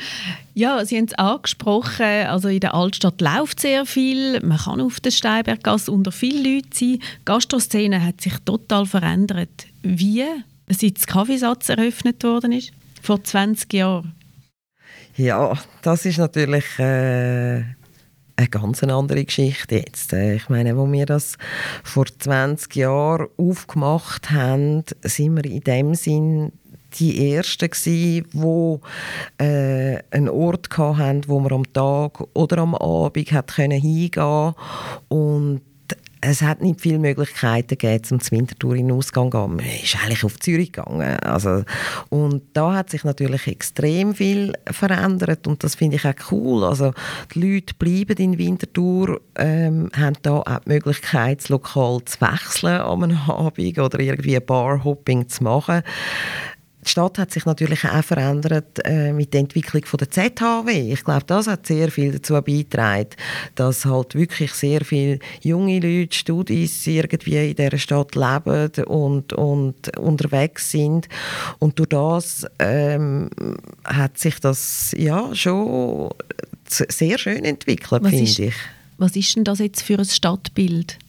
Ja, 0.54 0.86
Sie 0.86 0.96
haben 0.96 1.06
es 1.06 1.14
angesprochen, 1.16 2.28
also 2.28 2.48
in 2.48 2.62
der 2.62 2.74
Altstadt 2.76 3.20
läuft 3.20 3.60
sehr 3.60 3.86
viel, 3.86 4.40
man 4.42 4.58
kann 4.58 4.80
auf 4.80 5.02
der 5.02 5.12
Steinberggasse 5.12 5.92
unter 5.92 6.14
vielen 6.14 6.46
Leuten 6.46 6.70
sein. 6.72 6.94
Die 6.94 7.00
Gastroszene 7.26 8.06
hat 8.06 8.22
sich 8.22 8.38
total 8.46 8.86
verändert. 8.86 9.66
Wie, 9.82 10.24
seit 10.70 10.98
das 10.98 11.08
Kaffeesatz 11.08 11.68
eröffnet 11.68 12.24
worden 12.24 12.54
ist? 12.54 12.72
Vor 13.06 13.24
20 13.24 13.74
Jahren? 13.74 14.16
Ja, 15.16 15.58
das 15.82 16.06
ist 16.06 16.18
natürlich 16.18 16.66
äh, 16.78 17.64
eine 18.36 18.48
ganz 18.50 18.84
andere 18.84 19.24
Geschichte 19.24 19.76
jetzt. 19.76 20.14
Äh, 20.14 20.36
ich 20.36 20.50
meine, 20.50 20.78
wo 20.78 20.92
wir 20.92 21.06
das 21.06 21.38
vor 21.84 22.06
20 22.06 22.76
Jahren 22.76 23.28
aufgemacht 23.38 24.32
haben, 24.32 24.84
sind 25.02 25.38
wir 25.38 25.46
in 25.46 25.62
dem 25.62 25.96
Sinn 25.96 26.52
die 27.00 27.34
Ersten 27.34 27.70
gewesen, 27.70 28.26
die 28.34 29.44
äh, 29.44 30.00
einen 30.12 30.30
Ort 30.30 30.70
hatten, 30.78 31.28
wo 31.28 31.40
man 31.40 31.54
am 31.54 31.74
Tag 31.74 32.22
oder 32.34 32.60
am 32.60 32.76
Abend 32.76 33.32
hat 33.32 33.56
können 33.56 33.80
hingehen 33.80 34.54
und 35.10 35.62
es 36.28 36.42
hat 36.42 36.62
nicht 36.62 36.82
viele 36.82 37.00
Möglichkeiten 37.00 37.78
gegeben, 37.78 38.04
zum 38.04 38.20
Winterthur 38.32 38.76
in 38.76 38.88
den 38.88 38.98
Ausgang 38.98 39.32
zu 39.32 39.38
gehen. 39.38 39.56
Man 39.58 39.66
ist 39.66 39.98
eigentlich 40.02 40.24
auf 40.24 40.40
Zürich 40.40 40.72
gegangen. 40.72 41.20
Also, 41.20 41.64
und 42.10 42.44
da 42.54 42.74
hat 42.74 42.90
sich 42.90 43.04
natürlich 43.04 43.48
extrem 43.48 44.16
viel 44.16 44.54
verändert 44.70 45.48
und 45.48 45.64
das 45.64 45.76
finde 45.76 45.98
ich 45.98 46.06
auch 46.06 46.32
cool. 46.32 46.64
Also, 46.64 46.94
die 47.34 47.40
Leute 47.40 47.74
bleiben 47.76 48.18
in 48.18 48.38
Winterthur, 48.38 49.22
ähm, 49.38 49.90
haben 49.96 50.18
da 50.22 50.40
auch 50.40 50.60
die 50.66 50.70
Möglichkeit, 50.70 51.42
das 51.42 51.50
Lokal 51.50 52.00
zu 52.06 52.22
wechseln 52.22 52.82
am 52.82 53.04
Abend 53.30 53.80
oder 53.80 54.00
irgendwie 54.00 54.40
Barhopping 54.40 55.28
zu 55.28 55.44
machen. 55.44 55.84
Die 56.86 56.92
Stadt 56.92 57.18
hat 57.18 57.32
sich 57.32 57.46
natürlich 57.46 57.84
auch 57.84 58.04
verändert 58.04 58.80
äh, 58.86 59.12
mit 59.12 59.34
der 59.34 59.42
Entwicklung 59.42 59.84
von 59.86 59.98
der 59.98 60.12
ZHW. 60.12 60.94
Ich 60.94 61.04
glaube, 61.04 61.26
das 61.26 61.48
hat 61.48 61.66
sehr 61.66 61.90
viel 61.90 62.12
dazu 62.12 62.34
beigetragen, 62.34 63.10
dass 63.56 63.86
halt 63.86 64.14
wirklich 64.14 64.54
sehr 64.54 64.86
viele 64.86 65.20
junge 65.42 65.80
Leute, 65.80 66.16
Studis 66.16 66.86
irgendwie 66.86 67.50
in 67.50 67.56
dieser 67.56 67.78
Stadt 67.80 68.16
leben 68.16 68.70
und, 68.86 69.34
und 69.34 69.98
unterwegs 69.98 70.72
sind. 70.72 71.10
Und 71.58 71.80
durch 71.80 71.90
das 71.90 72.46
ähm, 72.60 73.30
hat 73.84 74.20
sich 74.20 74.40
das 74.40 74.94
ja 74.98 75.34
schon 75.34 76.12
sehr 76.68 77.18
schön 77.18 77.46
entwickelt, 77.46 78.06
finde 78.06 78.24
ich. 78.24 78.54
Was 78.98 79.16
ist 79.16 79.36
denn 79.36 79.44
das 79.44 79.60
jetzt 79.60 79.82
für 79.82 79.98
ein 79.98 80.06
Stadtbild 80.06 81.00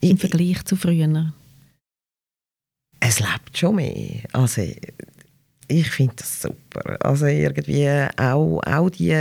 im 0.00 0.14
ich, 0.14 0.20
Vergleich 0.20 0.64
zu 0.64 0.76
früher? 0.76 1.32
Es 3.00 3.20
lebt 3.20 3.56
schon 3.56 3.76
mehr. 3.76 4.22
Also, 4.32 4.62
ich 5.68 5.90
finde 5.90 6.14
das 6.16 6.42
super. 6.42 6.96
Also 7.00 7.26
irgendwie 7.26 7.88
auch, 8.16 8.60
auch 8.64 8.90
die, 8.90 9.12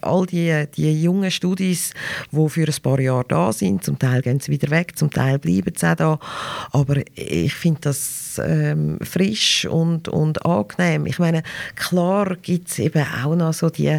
all 0.00 0.26
die, 0.26 0.64
die 0.76 1.02
jungen 1.02 1.30
Studis, 1.30 1.92
die 2.30 2.48
für 2.48 2.66
ein 2.66 2.82
paar 2.82 3.00
Jahre 3.00 3.24
da 3.26 3.52
sind, 3.52 3.82
zum 3.82 3.98
Teil 3.98 4.22
gehen 4.22 4.38
sie 4.38 4.52
wieder 4.52 4.70
weg, 4.70 4.96
zum 4.96 5.10
Teil 5.10 5.38
bleiben 5.38 5.72
sie 5.76 5.90
auch 5.90 5.96
da. 5.96 6.18
Aber 6.70 6.96
ich 7.14 7.54
finde 7.54 7.80
das 7.82 8.40
ähm, 8.44 8.98
frisch 9.02 9.66
und, 9.66 10.08
und 10.08 10.46
angenehm. 10.46 11.06
Ich 11.06 11.18
meine, 11.18 11.42
klar 11.74 12.36
gibt 12.36 12.68
es 12.68 12.78
eben 12.78 13.04
auch 13.24 13.34
noch 13.34 13.52
so 13.52 13.68
die 13.68 13.98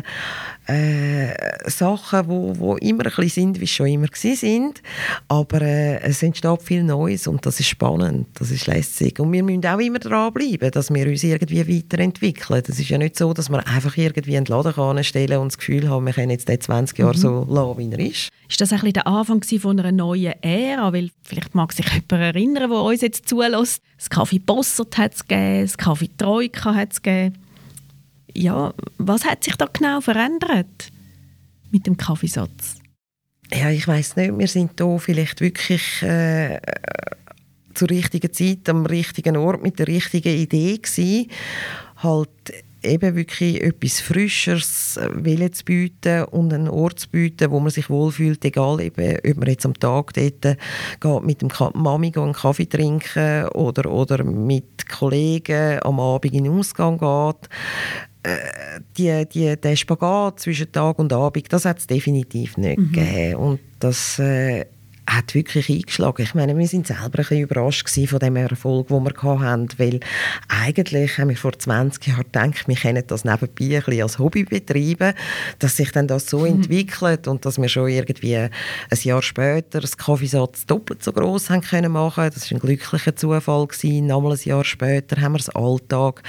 äh, 0.68 1.34
Sachen, 1.70 2.28
wo, 2.28 2.54
wo 2.58 2.76
immer 2.76 3.06
ein 3.06 3.12
bisschen 3.16 3.30
sind, 3.30 3.60
wie 3.60 3.66
sie 3.66 3.74
schon 3.74 3.88
immer 3.88 4.08
sind. 4.14 4.82
Aber 5.28 5.62
äh, 5.62 6.00
es 6.02 6.22
entsteht 6.22 6.62
viel 6.62 6.84
Neues 6.84 7.28
und 7.28 7.46
das 7.46 7.60
ist 7.60 7.68
spannend, 7.68 8.28
das 8.34 8.52
ist 8.52 8.68
lässig. 8.68 9.20
Und 9.20 9.32
wir 9.32 9.44
müssen 9.44 9.66
auch 9.66 9.80
immer 9.80 10.00
dranbleiben, 10.00 10.72
dass 10.72 10.94
wir 10.94 11.08
uns 11.08 11.24
irgendwie 11.24 11.78
weiterentwickeln. 11.78 12.64
Es 12.68 12.80
ist 12.80 12.90
ja 12.90 12.98
nicht 12.98 13.18
so, 13.18 13.34
dass 13.34 13.50
wir 13.50 13.66
einfach 13.66 13.96
irgendwie 13.98 14.38
einen 14.38 14.46
Laden 14.46 15.04
stellen 15.04 15.40
und 15.40 15.54
das 15.54 15.58
Gefühl 15.58 15.90
haben, 15.90 16.06
wir 16.06 16.14
können 16.14 16.32
jetzt 16.32 16.50
den 16.50 16.60
20 16.60 17.00
Jahre 17.00 17.16
mhm. 17.16 17.22
so 17.22 17.48
lassen, 17.50 17.78
wie 17.78 17.92
er 17.92 18.00
ist. 18.00 18.30
Ist 18.50 18.62
das 18.62 18.72
ein 18.72 18.80
bisschen 18.80 18.94
der 18.94 19.08
Anfang 19.08 19.44
von 19.44 19.80
einer 19.80 19.92
neuen 19.92 20.34
Ära? 20.42 20.92
Weil 20.92 21.12
vielleicht 21.24 21.56
mag 21.56 21.72
sich 21.74 21.86
jemand 21.86 22.12
erinnern, 22.12 22.70
der 22.70 22.80
uns 22.80 23.02
jetzt 23.02 23.28
zulässt. 23.28 23.82
Das 23.98 24.10
Kaffee 24.10 24.40
Bossert 24.40 24.98
hat 24.98 25.16
es 25.16 25.28
gegeben, 25.28 25.62
das 25.62 25.78
Kaffee 25.78 26.10
Troika 26.18 26.74
hat 26.74 26.94
es 26.94 27.02
gegeben 27.02 27.47
ja, 28.38 28.74
was 28.98 29.26
hat 29.26 29.44
sich 29.44 29.56
da 29.56 29.68
genau 29.72 30.02
verändert 30.02 30.92
mit 31.72 31.88
dem 31.88 31.98
Kaffeesatz? 31.98 32.76
Ja, 33.52 33.70
ich 33.70 33.88
weiß 33.88 34.18
nicht. 34.18 34.38
Wir 34.38 34.48
sind 34.48 34.80
da 34.80 34.98
vielleicht 34.98 35.42
wirklich 35.42 36.04
äh, 36.04 36.60
zur 37.74 37.90
richtigen 37.90 38.32
Zeit 38.34 38.70
am 38.70 38.86
richtigen 38.86 39.38
Ort 39.38 39.64
mit 39.64 39.80
der 39.80 39.88
richtigen 39.88 40.36
Idee 40.36 40.78
gewesen. 40.78 41.32
Halt 41.98 42.30
eben 42.84 43.16
wirklich 43.16 43.62
etwas 43.62 44.00
Frischeres 44.00 44.98
äh, 44.98 45.52
zu 45.52 45.66
bieten 45.66 46.24
und 46.26 46.54
einen 46.54 46.70
Ort 46.70 47.00
zu 47.00 47.10
bieten, 47.10 47.52
wo 47.52 47.60
man 47.60 47.72
sich 47.72 47.90
wohlfühlt, 47.90 48.44
egal 48.46 48.82
eben, 48.82 49.18
ob 49.28 49.38
man 49.38 49.50
jetzt 49.50 49.66
am 49.66 49.74
Tag 49.74 50.14
dort 50.14 50.42
geht, 50.42 51.24
mit 51.24 51.42
dem 51.42 51.50
Mami 51.74 52.12
einen 52.16 52.34
Kaffee 52.34 52.66
trinken 52.68 53.48
oder, 53.50 53.92
oder 53.92 54.24
mit 54.24 54.88
Kollegen 54.88 55.80
am 55.84 56.00
Abend 56.00 56.34
in 56.34 56.46
den 56.46 56.54
Ausgang 56.54 56.98
geht 56.98 57.50
die, 58.98 59.26
die, 59.30 59.56
der 59.56 59.76
Spagat 59.76 60.40
zwischen 60.40 60.72
Tag 60.72 61.00
und 61.00 61.14
Abend, 61.14 61.52
das 61.52 61.66
hat 61.66 61.80
es 61.80 61.88
definitiv 61.88 62.58
nicht 62.58 62.80
mhm. 62.80 62.92
gegeben. 62.92 63.36
Und 63.36 63.60
das 63.80 64.20
äh, 64.20 64.66
hat 65.08 65.34
wirklich 65.34 65.70
eingeschlagen. 65.70 66.22
Ich 66.22 66.36
meine, 66.36 66.58
wir 66.58 66.68
sind 66.68 66.86
selber 66.86 67.06
ein 67.06 67.12
bisschen 67.12 67.40
überrascht 67.40 67.90
von 67.90 68.20
dem 68.20 68.36
Erfolg, 68.36 68.90
den 68.90 69.04
wir 69.04 69.40
hatten, 69.40 69.70
weil 69.78 70.00
eigentlich 70.50 71.18
haben 71.18 71.30
wir 71.30 71.38
vor 71.38 71.58
20 71.58 72.08
Jahren 72.08 72.24
gedacht, 72.24 72.68
wir 72.68 72.76
können 72.76 73.04
das 73.08 73.24
nebenbei 73.24 73.78
ein 73.78 73.84
bisschen 73.84 74.02
als 74.04 74.20
Hobby 74.20 74.44
betreiben, 74.44 75.14
dass 75.60 75.78
sich 75.78 75.92
dann 75.92 76.08
das 76.08 76.30
so 76.30 76.40
mhm. 76.40 76.48
entwickelt 76.48 77.28
und 77.28 77.46
dass 77.46 77.58
wir 77.58 77.70
schon 77.70 77.88
irgendwie 77.88 78.36
ein 78.36 78.50
Jahr 78.92 79.22
später 79.22 79.80
das 79.80 79.98
Kaffeesatz 79.98 80.66
doppelt 80.66 81.04
so 81.04 81.14
groß 81.14 81.50
haben 81.50 81.62
können 81.62 81.92
machen. 81.92 82.30
Das 82.34 82.52
war 82.52 82.58
ein 82.58 82.62
glücklicher 82.62 83.16
Zufall 83.16 83.68
gewesen. 83.68 84.08
Nochmal 84.08 84.34
ein 84.34 84.40
Jahr 84.44 84.66
später 84.66 85.22
haben 85.22 85.34
wir 85.34 85.40
das 85.40 85.50
Alltag 85.50 86.22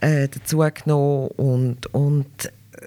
äh, 0.00 0.28
dazu 0.28 0.58
genommen 0.58 1.28
und, 1.36 1.86
und 1.94 2.26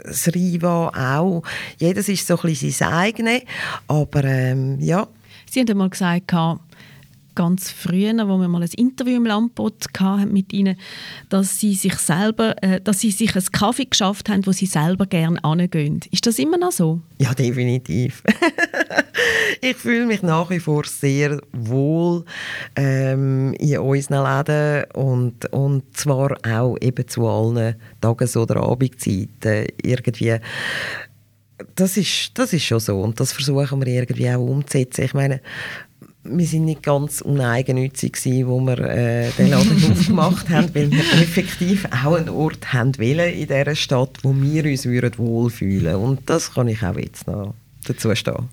das 0.04 0.28
Riva 0.34 0.90
auch. 0.90 1.44
Jedes 1.78 2.10
ist 2.10 2.28
so 2.28 2.36
ein 2.36 2.42
bisschen 2.42 2.72
sein 2.72 2.94
eigenes, 2.94 3.42
aber 3.88 4.24
ähm, 4.24 4.80
ja, 4.80 5.08
Sie 5.52 5.60
haben 5.60 5.70
einmal 5.70 5.90
gesagt, 5.90 6.32
ganz 7.36 7.70
früher, 7.70 8.14
wo 8.30 8.38
wir 8.38 8.48
mal 8.48 8.64
ein 8.64 8.70
Interview 8.78 9.18
im 9.18 9.26
Landbot 9.26 9.88
hatten 10.00 10.32
mit 10.32 10.54
ihnen, 10.54 10.78
dass 11.28 11.60
sie 11.60 11.74
sich 11.74 11.96
selber, 11.96 12.56
äh, 12.64 12.80
dass 12.80 13.02
sie 13.02 13.12
sich 13.12 13.36
einen 13.36 13.46
Kaffee 13.52 13.84
geschafft 13.84 14.30
haben, 14.30 14.46
wo 14.46 14.54
sie 14.54 14.66
selber 14.66 15.08
gerne 15.08 15.44
angehen. 15.44 16.00
Ist 16.10 16.26
das 16.26 16.40
immer 16.40 16.58
noch 16.58 16.72
so? 16.72 17.02
Ja, 17.18 17.34
definitiv. 17.34 18.24
ich 19.62 19.76
fühle 19.76 20.06
mich 20.06 20.22
nach 20.22 20.50
wie 20.52 20.60
vor 20.62 20.86
sehr 20.86 21.42
wohl 21.52 22.24
ähm, 22.78 23.54
in 23.56 23.80
unseren 23.80 24.24
Läden 24.24 24.86
und, 24.94 25.52
und 25.52 25.98
zwar 25.98 26.38
auch 26.48 26.78
eben 26.80 27.06
zu 27.10 27.28
allen 27.28 27.76
Tages- 28.00 28.38
oder 28.38 28.64
Abendzeiten. 28.64 29.68
Irgendwie 29.84 30.40
das 31.76 31.98
ist, 31.98 32.32
das 32.36 32.54
ist 32.54 32.64
schon 32.64 32.80
so 32.80 33.02
und 33.02 33.20
das 33.20 33.34
versuchen 33.34 33.80
wir 33.80 33.88
irgendwie 33.88 34.30
auch 34.30 34.40
umzusetzen. 34.40 35.04
Ich 35.04 35.14
meine, 35.14 35.42
wir 36.24 36.46
sind 36.46 36.66
nicht 36.66 36.84
ganz 36.84 37.22
uneigennützig 37.22 38.14
gewesen, 38.14 38.48
wo 38.48 38.60
wir 38.62 38.78
äh, 38.80 39.32
den 39.32 39.50
Laden 39.50 39.92
aufgemacht 39.92 40.50
haben, 40.50 40.74
weil 40.76 40.92
wir 40.92 41.00
effektiv 41.22 41.86
auch 41.86 42.14
einen 42.14 42.30
Ort 42.30 42.74
haben 42.74 42.98
wollen 42.98 43.34
in 43.34 43.48
dieser 43.48 43.76
Stadt, 43.76 44.20
wo 44.22 44.36
wir 44.40 44.66
uns 44.66 44.86
würden 44.86 45.18
wohlfühlen 45.18 45.96
Und 45.96 46.30
das 46.30 46.54
kann 46.54 46.68
ich 46.68 46.84
auch 46.84 46.98
jetzt 46.98 47.28
noch 47.28 47.56
dazu 47.86 48.14
stehen. 48.16 48.50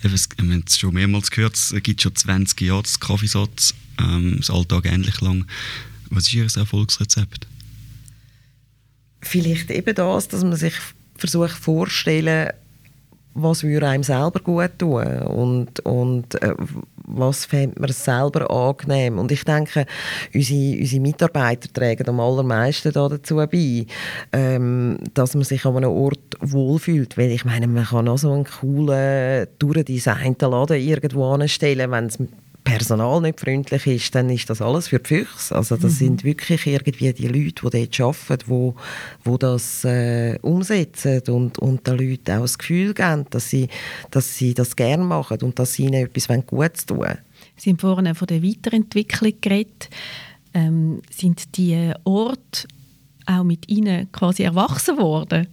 wir 0.00 0.10
haben 0.10 0.64
es 0.66 0.78
schon 0.78 0.94
mehrmals 0.94 1.30
gehört, 1.30 1.56
es 1.56 1.74
gibt 1.82 2.00
schon 2.00 2.16
20 2.16 2.60
Jahre 2.62 2.82
das 2.82 2.98
Kaffeesatz, 2.98 3.74
ähm, 4.00 4.36
das 4.38 4.50
Alltag 4.50 4.86
ähnlich 4.86 5.20
lang. 5.20 5.46
Was 6.08 6.24
ist 6.24 6.34
Ihr 6.34 6.46
Erfolgsrezept? 6.56 7.46
Vielleicht 9.20 9.70
eben 9.70 9.94
das, 9.94 10.28
dass 10.28 10.42
man 10.42 10.56
sich 10.56 10.74
versucht 11.20 11.50
vorzustellen, 11.50 12.50
was 13.34 13.62
würde 13.62 13.88
einem 13.88 14.02
selber 14.02 14.40
gut 14.40 14.78
tun 14.78 15.06
und, 15.22 15.80
und 15.80 16.42
äh, 16.42 16.54
was 17.12 17.44
fände 17.44 17.80
man 17.80 17.90
selber 17.90 18.50
angenehm. 18.50 19.18
Und 19.18 19.32
ich 19.32 19.44
denke, 19.44 19.86
unsere, 20.34 20.78
unsere 20.78 21.00
Mitarbeiter 21.00 21.72
tragen 21.72 22.08
am 22.08 22.20
allermeisten 22.20 22.92
dazu 22.92 23.36
bei, 23.36 23.86
ähm, 24.32 24.98
dass 25.14 25.34
man 25.34 25.44
sich 25.44 25.64
an 25.64 25.76
einem 25.76 25.90
Ort 25.90 26.36
wohlfühlt. 26.40 27.16
Weil 27.18 27.30
ich 27.30 27.44
meine, 27.44 27.66
man 27.66 27.84
kann 27.84 28.08
auch 28.08 28.18
so 28.18 28.32
einen 28.32 28.44
coolen, 28.44 29.46
durchdesignten 29.58 30.50
Laden 30.50 30.80
irgendwo 30.80 31.32
anstellen, 31.32 31.90
wenn 31.90 32.06
es 32.06 32.18
Personal 32.64 33.20
nicht 33.20 33.40
freundlich 33.40 33.86
ist, 33.86 34.14
dann 34.14 34.30
ist 34.30 34.50
das 34.50 34.60
alles 34.60 34.88
für 34.88 34.98
die 34.98 35.08
Füchse. 35.08 35.54
Also 35.54 35.76
das 35.76 35.94
mhm. 35.94 35.96
sind 35.96 36.24
wirklich 36.24 36.66
irgendwie 36.66 37.12
die 37.12 37.28
Leute, 37.28 37.70
die 37.70 37.88
dort 37.88 38.00
arbeiten, 38.00 38.44
die, 38.48 39.30
die 39.30 39.38
das 39.38 39.84
äh, 39.84 40.38
umsetzen 40.42 41.22
und, 41.28 41.58
und 41.58 41.86
den 41.86 41.98
Leuten 41.98 42.32
auch 42.32 42.42
das 42.42 42.58
Gefühl 42.58 42.94
geben, 42.94 43.26
dass 43.30 43.50
sie, 43.50 43.68
dass 44.10 44.36
sie 44.36 44.54
das 44.54 44.76
gerne 44.76 45.04
machen 45.04 45.38
und 45.42 45.58
dass 45.58 45.74
sie 45.74 45.84
ihnen 45.84 46.06
etwas 46.06 46.28
Gutes 46.46 46.86
tun 46.86 46.98
wollen. 46.98 47.18
Sie 47.56 47.70
haben 47.70 47.78
vorhin 47.78 48.14
von 48.14 48.26
der 48.26 48.42
Weiterentwicklung 48.42 49.32
geredet. 49.40 49.88
Ähm, 50.52 51.00
sind 51.10 51.56
die 51.56 51.92
Orte 52.04 52.66
auch 53.26 53.44
mit 53.44 53.68
Ihnen 53.68 54.10
quasi 54.12 54.42
erwachsen 54.42 54.98
worden? 54.98 55.46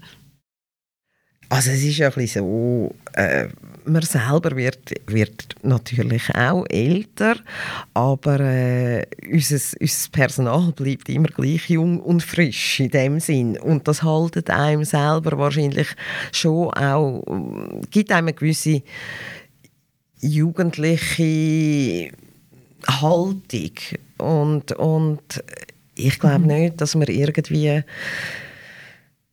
Also 1.50 1.72
es 1.72 1.84
ist 1.84 1.98
ja 1.98 2.08
ein 2.08 2.14
bisschen 2.14 2.44
so, 2.44 2.96
äh, 3.14 3.48
man 3.88 4.02
selber 4.02 4.56
wird, 4.56 4.94
wird 5.08 5.56
natürlich 5.64 6.34
auch 6.36 6.66
älter, 6.70 7.36
aber 7.94 8.40
äh, 8.40 9.06
unser, 9.32 9.60
unser 9.80 10.10
Personal 10.12 10.72
bleibt 10.74 11.10
immer 11.10 11.28
gleich 11.30 11.70
jung 11.70 12.00
und 12.00 12.24
frisch 12.24 12.80
in 12.80 12.90
dem 12.92 13.20
Sinn. 13.20 13.58
Und 13.58 13.88
das 13.88 14.04
haltet 14.04 14.50
einem 14.50 14.84
selber 14.84 15.38
wahrscheinlich 15.38 15.88
schon 16.32 16.70
auch, 16.72 17.24
gibt 17.90 18.12
einem 18.12 18.28
eine 18.28 18.34
gewisse 18.34 18.82
jugendliche 20.20 22.12
Haltung. 22.88 23.72
Und, 24.18 24.72
und 24.74 25.44
ich 25.96 26.20
glaube 26.20 26.40
mhm. 26.40 26.48
nicht, 26.48 26.82
dass 26.82 26.96
man 26.96 27.08
irgendwie 27.08 27.84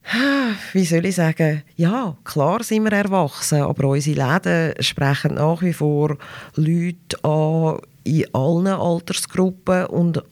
wie 0.72 0.84
soll 0.84 1.06
ich 1.06 1.16
sagen, 1.16 1.62
ja, 1.76 2.16
klar 2.24 2.62
sind 2.62 2.84
wir 2.84 2.92
erwachsen, 2.92 3.62
aber 3.62 3.88
unsere 3.88 4.16
Läden 4.16 4.74
sprechen 4.82 5.34
nach 5.34 5.62
wie 5.62 5.72
vor 5.72 6.16
Leute 6.56 7.22
an 7.22 7.78
in 8.04 8.26
allen 8.34 8.66
Altersgruppen 8.66 9.86
und 9.86 10.22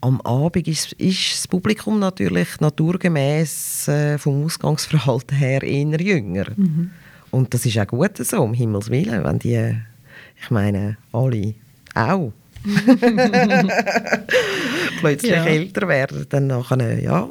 am 0.00 0.20
Abend 0.20 0.68
ist, 0.68 0.92
ist 0.92 1.32
das 1.32 1.48
Publikum 1.48 1.98
natürlich 1.98 2.60
naturgemäß 2.60 3.88
äh, 3.88 4.18
vom 4.18 4.44
Ausgangsverhalten 4.44 5.36
her 5.36 5.62
eher 5.62 6.00
jünger. 6.00 6.46
Mhm. 6.54 6.90
Und 7.32 7.52
das 7.52 7.66
ist 7.66 7.78
auch 7.78 7.86
gut 7.88 8.16
so, 8.18 8.40
um 8.42 8.54
Himmels 8.54 8.90
Willen, 8.90 9.24
wenn 9.24 9.40
die, 9.40 9.74
ich 10.40 10.50
meine, 10.50 10.98
alle 11.12 11.54
auch 11.94 12.32
plötzlich 15.00 15.32
ja. 15.32 15.44
älter 15.44 15.88
werden, 15.88 16.26
dann 16.28 16.46
nachher, 16.48 17.00
ja, 17.00 17.28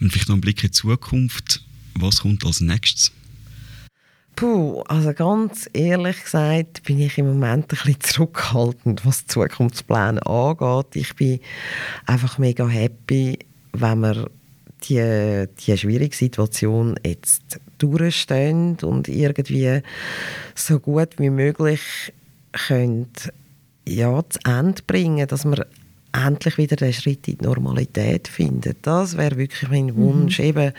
und 0.00 0.10
vielleicht 0.10 0.28
noch 0.28 0.34
einen 0.34 0.40
Blick 0.40 0.62
in 0.62 0.68
die 0.68 0.72
Zukunft. 0.72 1.62
Was 1.94 2.20
kommt 2.20 2.44
als 2.44 2.60
nächstes? 2.60 3.12
Puh, 4.36 4.82
also 4.82 5.14
ganz 5.14 5.68
ehrlich 5.72 6.22
gesagt 6.22 6.82
bin 6.82 7.00
ich 7.00 7.16
im 7.16 7.26
Moment 7.26 7.64
ein 7.64 7.68
bisschen 7.68 8.00
zurückhaltend, 8.00 9.06
was 9.06 9.26
Zukunftspläne 9.26 10.24
angeht. 10.26 10.94
Ich 10.94 11.16
bin 11.16 11.40
einfach 12.04 12.36
mega 12.36 12.68
happy, 12.68 13.38
wenn 13.72 14.00
wir 14.00 14.30
die, 14.84 15.46
die 15.58 15.78
schwierige 15.78 16.14
Situation 16.14 16.96
jetzt 17.02 17.58
durchstehen 17.78 18.76
und 18.82 19.08
irgendwie 19.08 19.80
so 20.54 20.80
gut 20.80 21.18
wie 21.18 21.30
möglich 21.30 22.12
können, 22.52 23.08
ja, 23.88 24.22
zu 24.28 24.38
Ende 24.44 24.82
bringen, 24.86 25.26
dass 25.28 25.46
wir 25.46 25.66
endlich 26.24 26.58
wieder 26.58 26.76
den 26.76 26.92
Schritt 26.92 27.28
in 27.28 27.38
die 27.38 27.44
Normalität 27.44 28.28
finden. 28.28 28.74
Das 28.82 29.16
wäre 29.16 29.36
wirklich 29.36 29.68
mein. 29.70 29.96
Wunsch. 29.96 30.38
Mhm. 30.38 30.44
Eben, 30.44 30.72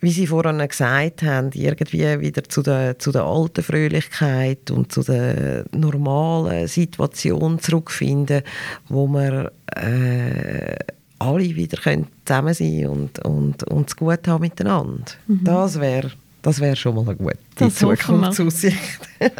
wie 0.00 0.10
Sie 0.10 0.26
vorhin 0.26 0.58
gesagt 0.66 1.22
haben, 1.22 1.50
irgendwie 1.52 2.20
wieder 2.20 2.44
zu 2.44 2.62
der, 2.62 2.98
zu 2.98 3.10
der 3.12 3.24
alten 3.24 3.62
Fröhlichkeit 3.62 4.70
und 4.70 4.92
zu 4.92 5.02
der 5.02 5.64
normalen 5.72 6.66
Situation 6.68 7.58
zurückfinden, 7.58 8.42
wo 8.88 9.06
wir 9.08 9.52
äh, 9.76 10.76
alle 11.18 11.56
wieder 11.56 11.78
können 11.80 12.08
zusammen 12.24 12.54
sein 12.54 12.86
und, 12.86 13.18
und, 13.20 13.64
und 13.64 13.88
es 13.88 13.96
gut 13.96 14.26
haben 14.28 14.42
miteinander. 14.42 15.04
Mhm. 15.26 15.44
Das 15.44 15.80
wäre 15.80 16.10
das 16.42 16.60
wär 16.60 16.76
schon 16.76 16.94
mal 16.94 17.06
eine 17.06 17.16
gute 17.16 17.38
das 17.56 17.76
Zukunftsaussicht. 17.76 19.00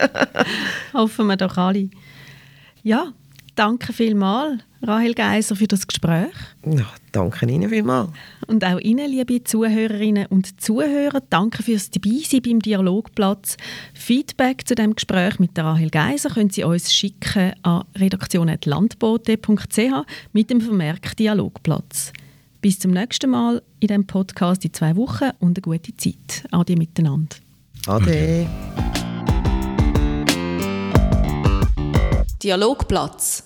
hoffen 0.95 1.27
wir 1.27 1.37
doch 1.37 1.59
alle. 1.59 1.91
Ja, 2.83 3.13
danke 3.55 3.93
vielmals 3.93 4.61
Rahel 4.87 5.15
Geiser, 5.15 5.57
für 5.57 5.67
das 5.67 5.87
Gespräch. 5.87 6.35
Ja, 6.67 6.85
danke 7.13 7.47
Ihnen 7.47 7.71
vielmals. 7.71 8.11
Und 8.47 8.63
auch 8.65 8.79
Ihnen, 8.79 9.11
liebe 9.11 9.43
Zuhörerinnen 9.43 10.27
und 10.27 10.61
Zuhörer, 10.61 11.23
danke 11.31 11.63
fürs 11.63 11.89
Dabeisein 11.91 12.43
beim 12.43 12.61
Dialogplatz. 12.61 13.57
Feedback 13.95 14.69
zu 14.69 14.75
dem 14.75 14.95
Gespräch 14.95 15.39
mit 15.39 15.59
Rahel 15.59 15.89
Geiser 15.91 16.29
können 16.31 16.51
Sie 16.51 16.65
uns 16.65 16.93
schicken 16.93 17.53
an 17.63 17.85
redaktion.landbote.ch 17.97 20.07
mit 20.33 20.51
dem 20.51 20.61
Vermerk 20.61 21.17
Dialogplatz. 21.17 22.13
Bis 22.61 22.79
zum 22.79 22.91
nächsten 22.93 23.31
Mal 23.31 23.63
in 23.81 23.89
diesem 23.89 24.07
Podcast 24.07 24.65
in 24.65 24.73
zwei 24.73 24.95
Wochen 24.97 25.31
und 25.39 25.59
eine 25.59 25.63
gute 25.63 25.95
Zeit. 25.97 26.45
Ade 26.51 26.77
miteinander. 26.77 27.37
Ade. 27.87 28.47
Dialogplatz 32.45 33.45